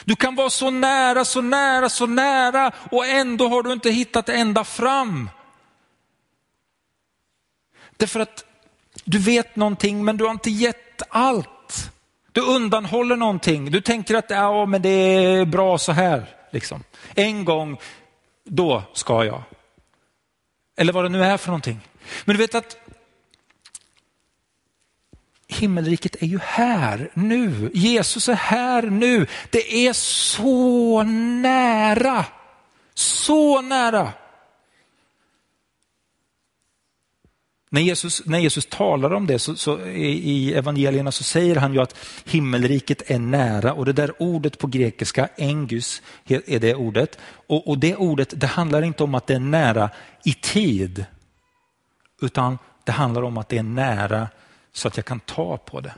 Du 0.05 0.17
kan 0.17 0.35
vara 0.35 0.51
så 0.51 0.71
nära, 0.71 1.25
så 1.25 1.41
nära, 1.41 1.89
så 1.89 2.07
nära 2.07 2.73
och 2.91 3.07
ändå 3.07 3.49
har 3.49 3.63
du 3.63 3.73
inte 3.73 3.91
hittat 3.91 4.29
ända 4.29 4.65
fram. 4.65 5.31
Därför 7.97 8.21
att 8.21 8.45
du 9.05 9.19
vet 9.19 9.57
någonting 9.57 10.05
men 10.05 10.17
du 10.17 10.25
har 10.25 10.31
inte 10.31 10.51
gett 10.51 11.03
allt. 11.09 11.91
Du 12.33 12.41
undanhåller 12.41 13.17
någonting. 13.17 13.71
Du 13.71 13.81
tänker 13.81 14.15
att 14.15 14.31
ja, 14.31 14.67
men 14.67 14.83
det 14.83 14.89
är 14.89 15.45
bra 15.45 15.79
så 15.79 15.93
här. 15.93 16.29
Liksom. 16.51 16.83
En 17.15 17.45
gång, 17.45 17.79
då 18.45 18.83
ska 18.93 19.25
jag. 19.25 19.43
Eller 20.77 20.93
vad 20.93 21.05
det 21.05 21.09
nu 21.09 21.25
är 21.25 21.37
för 21.37 21.49
någonting. 21.49 21.81
Men 22.25 22.37
du 22.37 22.43
vet 22.43 22.55
att 22.55 22.77
himmelriket 25.49 26.23
är 26.23 26.27
ju 26.27 26.39
här 26.39 27.11
nu. 27.15 27.71
Jesus 27.75 28.29
är 28.29 28.35
här 28.35 28.83
nu. 28.83 29.27
Det 29.51 29.87
är 29.87 29.93
så 29.93 31.03
nära. 31.43 32.25
Så 32.95 33.61
nära. 33.61 34.13
När 37.73 37.81
Jesus, 37.81 38.27
när 38.27 38.39
Jesus 38.39 38.67
talar 38.67 39.13
om 39.13 39.27
det 39.27 39.39
så, 39.39 39.57
så 39.57 39.81
i 39.87 40.55
evangelierna 40.55 41.13
så 41.13 41.25
säger 41.25 41.57
han 41.57 41.73
ju 41.73 41.81
att 41.81 41.97
himmelriket 42.25 43.11
är 43.11 43.19
nära 43.19 43.73
och 43.73 43.85
det 43.85 43.93
där 43.93 44.23
ordet 44.23 44.59
på 44.59 44.67
grekiska, 44.67 45.29
engus, 45.37 46.03
är 46.27 46.61
det 46.61 46.75
ordet. 46.75 47.19
Och, 47.47 47.69
och 47.69 47.79
det 47.79 47.97
ordet 47.97 48.41
det 48.41 48.47
handlar 48.47 48.83
inte 48.83 49.05
om 49.05 49.15
att 49.15 49.27
det 49.27 49.35
är 49.35 49.41
nära 49.41 49.91
i 50.25 50.35
tid, 50.35 51.05
utan 52.23 52.59
det 52.85 52.93
handlar 52.93 53.23
om 53.23 53.39
att 53.39 53.49
det 53.49 53.59
är 53.59 53.63
nära 53.63 54.29
så 54.73 54.89
att 54.89 54.97
jag 54.97 55.07
kan 55.07 55.21
ta 55.21 55.57
på 55.57 55.81
det. 55.81 55.95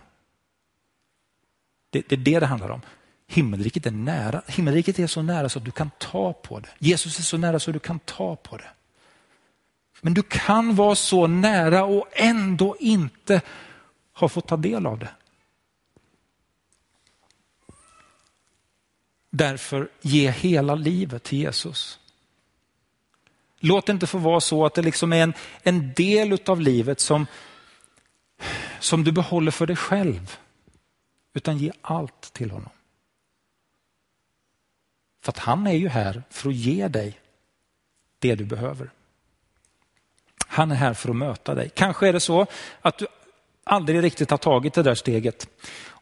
Det, 1.91 2.09
det 2.09 2.15
är 2.15 2.19
det 2.19 2.41
det 2.41 2.47
handlar 2.47 2.71
om. 2.71 2.81
Himmelriket 3.27 3.87
är 3.87 3.91
nära. 3.91 4.43
Himmelriket 4.47 4.99
är 4.99 5.07
så 5.07 5.23
nära 5.23 5.49
så 5.49 5.59
att 5.59 5.65
du 5.65 5.71
kan 5.71 5.91
ta 5.99 6.33
på 6.33 6.61
det. 6.61 6.69
Jesus 6.79 7.19
är 7.19 7.23
så 7.23 7.37
nära 7.37 7.61
så 7.61 7.71
att 7.71 7.75
du 7.75 7.81
kan 7.81 7.99
ta 7.99 8.37
på 8.37 8.57
det. 8.57 8.71
Men 10.05 10.15
du 10.15 10.23
kan 10.23 10.75
vara 10.75 10.95
så 10.95 11.27
nära 11.27 11.85
och 11.85 12.09
ändå 12.13 12.77
inte 12.81 13.41
ha 14.13 14.29
fått 14.29 14.49
ta 14.49 14.57
del 14.57 14.87
av 14.87 14.99
det. 14.99 15.15
Därför 19.31 19.89
ge 20.01 20.31
hela 20.31 20.75
livet 20.75 21.23
till 21.23 21.39
Jesus. 21.39 21.99
Låt 23.59 23.87
det 23.87 23.93
inte 23.93 24.07
få 24.07 24.19
vara 24.19 24.41
så 24.41 24.67
att 24.67 24.75
det 24.75 24.83
liksom 24.83 25.13
är 25.13 25.23
en, 25.23 25.35
en 25.63 25.93
del 25.93 26.39
av 26.47 26.61
livet 26.61 27.01
som, 27.01 27.27
som 28.81 29.05
du 29.05 29.13
behåller 29.13 29.51
för 29.51 29.67
dig 29.67 29.77
själv. 29.77 30.37
Utan 31.33 31.59
ge 31.59 31.73
allt 31.81 32.33
till 32.33 32.51
honom. 32.51 32.71
För 35.23 35.33
att 35.33 35.39
han 35.39 35.67
är 35.67 35.77
ju 35.77 35.89
här 35.89 36.23
för 36.31 36.49
att 36.49 36.55
ge 36.55 36.89
dig 36.89 37.21
det 38.19 38.35
du 38.35 38.45
behöver. 38.45 38.91
Han 40.55 40.71
är 40.71 40.75
här 40.75 40.95
för 40.95 41.09
att 41.11 41.17
möta 41.17 41.55
dig. 41.55 41.71
Kanske 41.75 42.09
är 42.09 42.13
det 42.13 42.21
så 42.21 42.47
att 42.81 42.99
du 42.99 43.07
aldrig 43.65 44.03
riktigt 44.03 44.31
har 44.31 44.39
tagit 44.39 44.75
det 44.75 44.83
där 44.83 44.95
steget. 44.95 45.49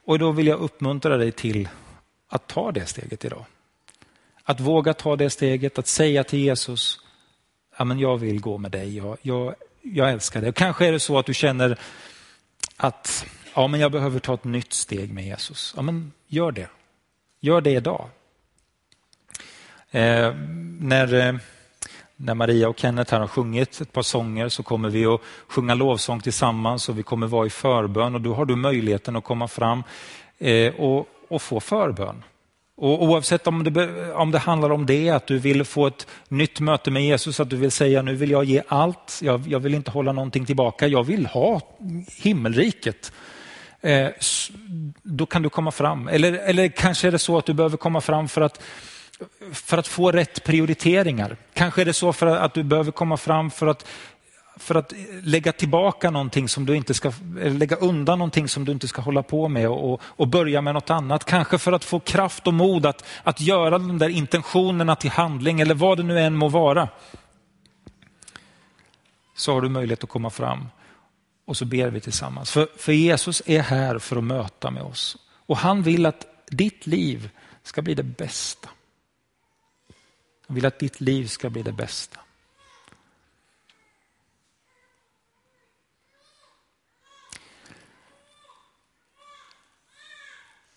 Och 0.05 0.19
då 0.19 0.33
vill 0.33 0.47
jag 0.47 0.61
uppmuntra 0.61 1.17
dig 1.17 1.33
till 1.33 1.69
att 2.29 2.47
ta 2.47 2.73
det 2.73 2.87
steget 2.87 3.25
idag. 3.25 3.45
Att 4.45 4.61
våga 4.61 4.95
ta 4.95 5.17
det 5.17 5.31
steget, 5.31 5.79
att 5.79 5.87
säga 5.87 6.25
till 6.25 6.39
Jesus, 6.39 6.99
ja, 7.79 7.85
men 7.85 7.99
jag 7.99 8.17
vill 8.17 8.41
gå 8.41 8.59
med 8.59 8.71
dig, 8.71 8.97
jag, 8.97 9.17
jag, 9.23 9.55
jag 9.83 10.11
älskar 10.11 10.41
dig. 10.41 10.53
Kanske 10.53 10.87
är 10.87 10.93
det 10.93 11.01
så 11.01 11.19
att 11.19 11.27
du 11.27 11.35
känner 11.35 11.79
att 12.77 13.27
ja, 13.55 13.67
men 13.67 13.81
jag 13.81 13.93
behöver 13.93 14.21
ta 14.21 14.35
ett 14.35 14.45
nytt 14.45 14.73
steg 14.73 15.13
med 15.13 15.25
Jesus. 15.25 15.73
Ja, 15.77 15.83
men 15.83 16.13
gör 16.27 16.53
det. 16.53 16.69
Gör 17.41 17.61
det 17.61 17.71
idag. 17.71 18.09
Eh, 19.91 20.35
när, 20.81 21.15
eh, 21.15 21.35
när 22.25 22.35
Maria 22.35 22.69
och 22.69 22.79
Kenneth 22.79 23.13
här 23.13 23.21
har 23.21 23.27
sjungit 23.27 23.81
ett 23.81 23.93
par 23.93 24.03
sånger 24.03 24.49
så 24.49 24.63
kommer 24.63 24.89
vi 24.89 25.07
att 25.07 25.21
sjunga 25.49 25.75
lovsång 25.75 26.21
tillsammans 26.21 26.89
och 26.89 26.99
vi 26.99 27.03
kommer 27.03 27.27
vara 27.27 27.47
i 27.47 27.51
förbön 27.51 28.15
och 28.15 28.21
då 28.21 28.35
har 28.35 28.45
du 28.45 28.57
möjligheten 28.57 29.17
att 29.17 29.25
komma 29.25 29.49
fram 29.49 29.83
eh, 30.39 30.75
och, 30.75 31.07
och 31.29 31.43
få 31.43 31.61
förbön. 31.61 32.23
Och 32.77 33.03
oavsett 33.03 33.47
om 33.47 33.65
det, 33.65 34.13
om 34.13 34.31
det 34.31 34.39
handlar 34.39 34.71
om 34.71 34.87
det, 34.87 35.11
att 35.11 35.27
du 35.27 35.39
vill 35.39 35.65
få 35.65 35.87
ett 35.87 36.07
nytt 36.29 36.61
möte 36.61 36.91
med 36.91 37.05
Jesus, 37.05 37.41
att 37.41 37.51
du 37.51 37.57
vill 37.57 37.71
säga 37.71 38.03
nu 38.03 38.15
vill 38.15 38.31
jag 38.31 38.45
ge 38.45 38.63
allt, 38.69 39.21
jag, 39.23 39.47
jag 39.47 39.61
vill 39.61 39.75
inte 39.75 39.91
hålla 39.91 40.13
någonting 40.13 40.47
tillbaka, 40.47 40.87
jag 40.87 41.05
vill 41.05 41.27
ha 41.27 41.61
himmelriket. 42.23 43.13
Eh, 43.81 44.09
då 45.03 45.27
kan 45.27 45.43
du 45.43 45.49
komma 45.49 45.71
fram. 45.71 46.09
Eller, 46.09 46.33
eller 46.33 46.69
kanske 46.69 47.09
är 47.09 47.13
det 47.13 47.19
så 47.19 47.39
att 47.39 47.47
du 47.47 47.55
behöver 47.55 47.77
komma 47.77 48.01
fram 48.01 48.29
för 48.29 48.41
att 48.41 48.63
för 49.53 49.79
att 49.79 49.87
få 49.87 50.13
rätt 50.13 50.45
prioriteringar. 50.45 51.37
Kanske 51.55 51.81
är 51.81 51.85
det 51.85 51.93
så 51.93 52.13
för 52.13 52.27
att 52.27 52.55
du 52.55 52.63
behöver 52.63 52.93
komma 52.93 53.17
fram 53.17 53.51
för 53.51 53.67
att, 53.67 53.87
för 54.57 54.75
att 54.75 54.93
lägga 55.23 55.53
tillbaka 55.53 56.11
någonting 56.11 56.49
som 56.49 56.67
du 56.67 56.77
inte 56.77 56.95
ska, 56.95 57.13
lägga 57.35 57.77
undan 57.77 58.19
någonting 58.19 58.49
som 58.49 58.65
du 58.65 58.73
inte 58.73 58.89
ska 58.89 59.03
hålla 59.03 59.23
på 59.23 59.49
med 59.49 59.69
och, 59.69 60.01
och 60.05 60.29
börja 60.29 60.61
med 60.61 60.75
något 60.75 60.91
annat. 60.91 61.25
Kanske 61.25 61.59
för 61.59 61.73
att 61.73 61.85
få 61.85 62.01
kraft 62.01 62.47
och 62.47 62.55
mod 62.55 62.87
att, 62.87 63.05
att 63.23 63.41
göra 63.41 63.71
de 63.71 63.99
där 63.99 64.09
intentionerna 64.09 64.97
till 64.97 65.11
handling 65.11 65.61
eller 65.61 65.75
vad 65.75 65.99
det 65.99 66.03
nu 66.03 66.21
än 66.21 66.37
må 66.37 66.49
vara. 66.49 66.89
Så 69.37 69.53
har 69.53 69.61
du 69.61 69.69
möjlighet 69.69 70.05
att 70.05 70.11
komma 70.11 70.31
fram 70.31 70.69
och 71.47 71.57
så 71.57 71.65
ber 71.65 71.89
vi 71.89 72.01
tillsammans. 72.01 72.51
För, 72.51 72.69
för 72.77 72.93
Jesus 72.93 73.43
är 73.47 73.61
här 73.61 73.99
för 73.99 74.17
att 74.17 74.25
möta 74.25 74.71
med 74.71 74.83
oss 74.83 75.17
och 75.47 75.57
han 75.57 75.83
vill 75.83 76.07
att 76.07 76.27
ditt 76.51 76.87
liv 76.87 77.31
ska 77.63 77.83
bli 77.83 77.95
det 77.95 78.03
bästa. 78.03 78.69
Vill 80.53 80.67
att 80.67 80.79
ditt 80.79 81.01
liv 81.01 81.27
ska 81.27 81.51
bli 81.51 81.63
det 81.63 81.73
bästa. 81.73 82.21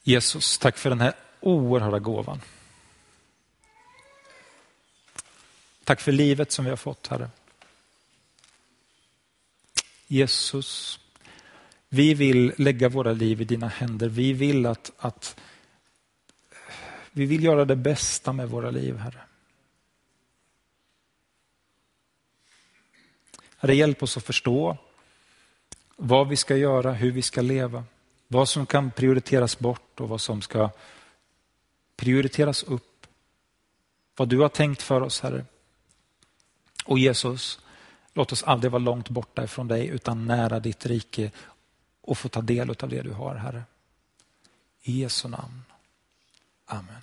Jesus, 0.04 0.58
tack 0.58 0.78
för 0.78 0.90
den 0.90 1.02
här 1.02 1.14
oerhörda 1.40 2.00
gåvan. 2.00 2.42
Tack 5.84 6.02
för 6.02 6.12
livet 6.12 6.52
som 6.52 6.66
vi 6.66 6.72
har 6.72 6.78
fått, 6.78 7.08
Herre. 7.08 7.30
Jesus, 10.08 11.00
vi 11.90 12.14
vill 12.14 12.54
lägga 12.58 12.90
våra 12.90 13.14
liv 13.14 13.42
i 13.42 13.46
dina 13.46 13.68
händer. 13.68 14.10
Vi 14.10 14.34
vill 14.34 14.66
att, 14.66 14.92
att 14.98 15.40
vi 17.12 17.26
vill 17.26 17.44
göra 17.44 17.66
det 17.66 17.76
bästa 17.76 18.34
med 18.34 18.50
våra 18.50 18.72
liv, 18.72 18.98
Herre. 18.98 19.22
Herre, 23.66 23.76
hjälp 23.76 24.04
oss 24.04 24.18
att 24.18 24.24
förstå 24.24 24.78
vad 25.96 26.28
vi 26.28 26.36
ska 26.36 26.56
göra, 26.56 26.94
hur 26.94 27.12
vi 27.12 27.22
ska 27.22 27.42
leva, 27.42 27.84
vad 28.28 28.50
som 28.50 28.66
kan 28.66 28.92
prioriteras 28.92 29.60
bort 29.60 30.00
och 30.00 30.10
vad 30.10 30.22
som 30.22 30.42
ska 30.42 30.70
prioriteras 31.96 32.64
upp. 32.64 33.08
Vad 34.16 34.30
du 34.30 34.40
har 34.40 34.50
tänkt 34.50 34.82
för 34.82 35.02
oss, 35.02 35.22
Herre. 35.22 35.46
Och 36.86 37.00
Jesus, 37.00 37.60
låt 38.14 38.32
oss 38.32 38.44
aldrig 38.44 38.72
vara 38.72 38.84
långt 38.84 39.10
borta 39.10 39.44
ifrån 39.44 39.68
dig 39.68 39.88
utan 39.88 40.26
nära 40.26 40.60
ditt 40.60 40.86
rike 40.86 41.32
och 42.02 42.18
få 42.18 42.30
ta 42.30 42.42
del 42.42 42.70
av 42.70 42.90
det 42.90 43.02
du 43.02 43.12
har, 43.12 43.36
Herre. 43.36 43.64
I 44.82 45.02
Jesu 45.02 45.28
namn. 45.28 45.64
Amen. 46.66 47.02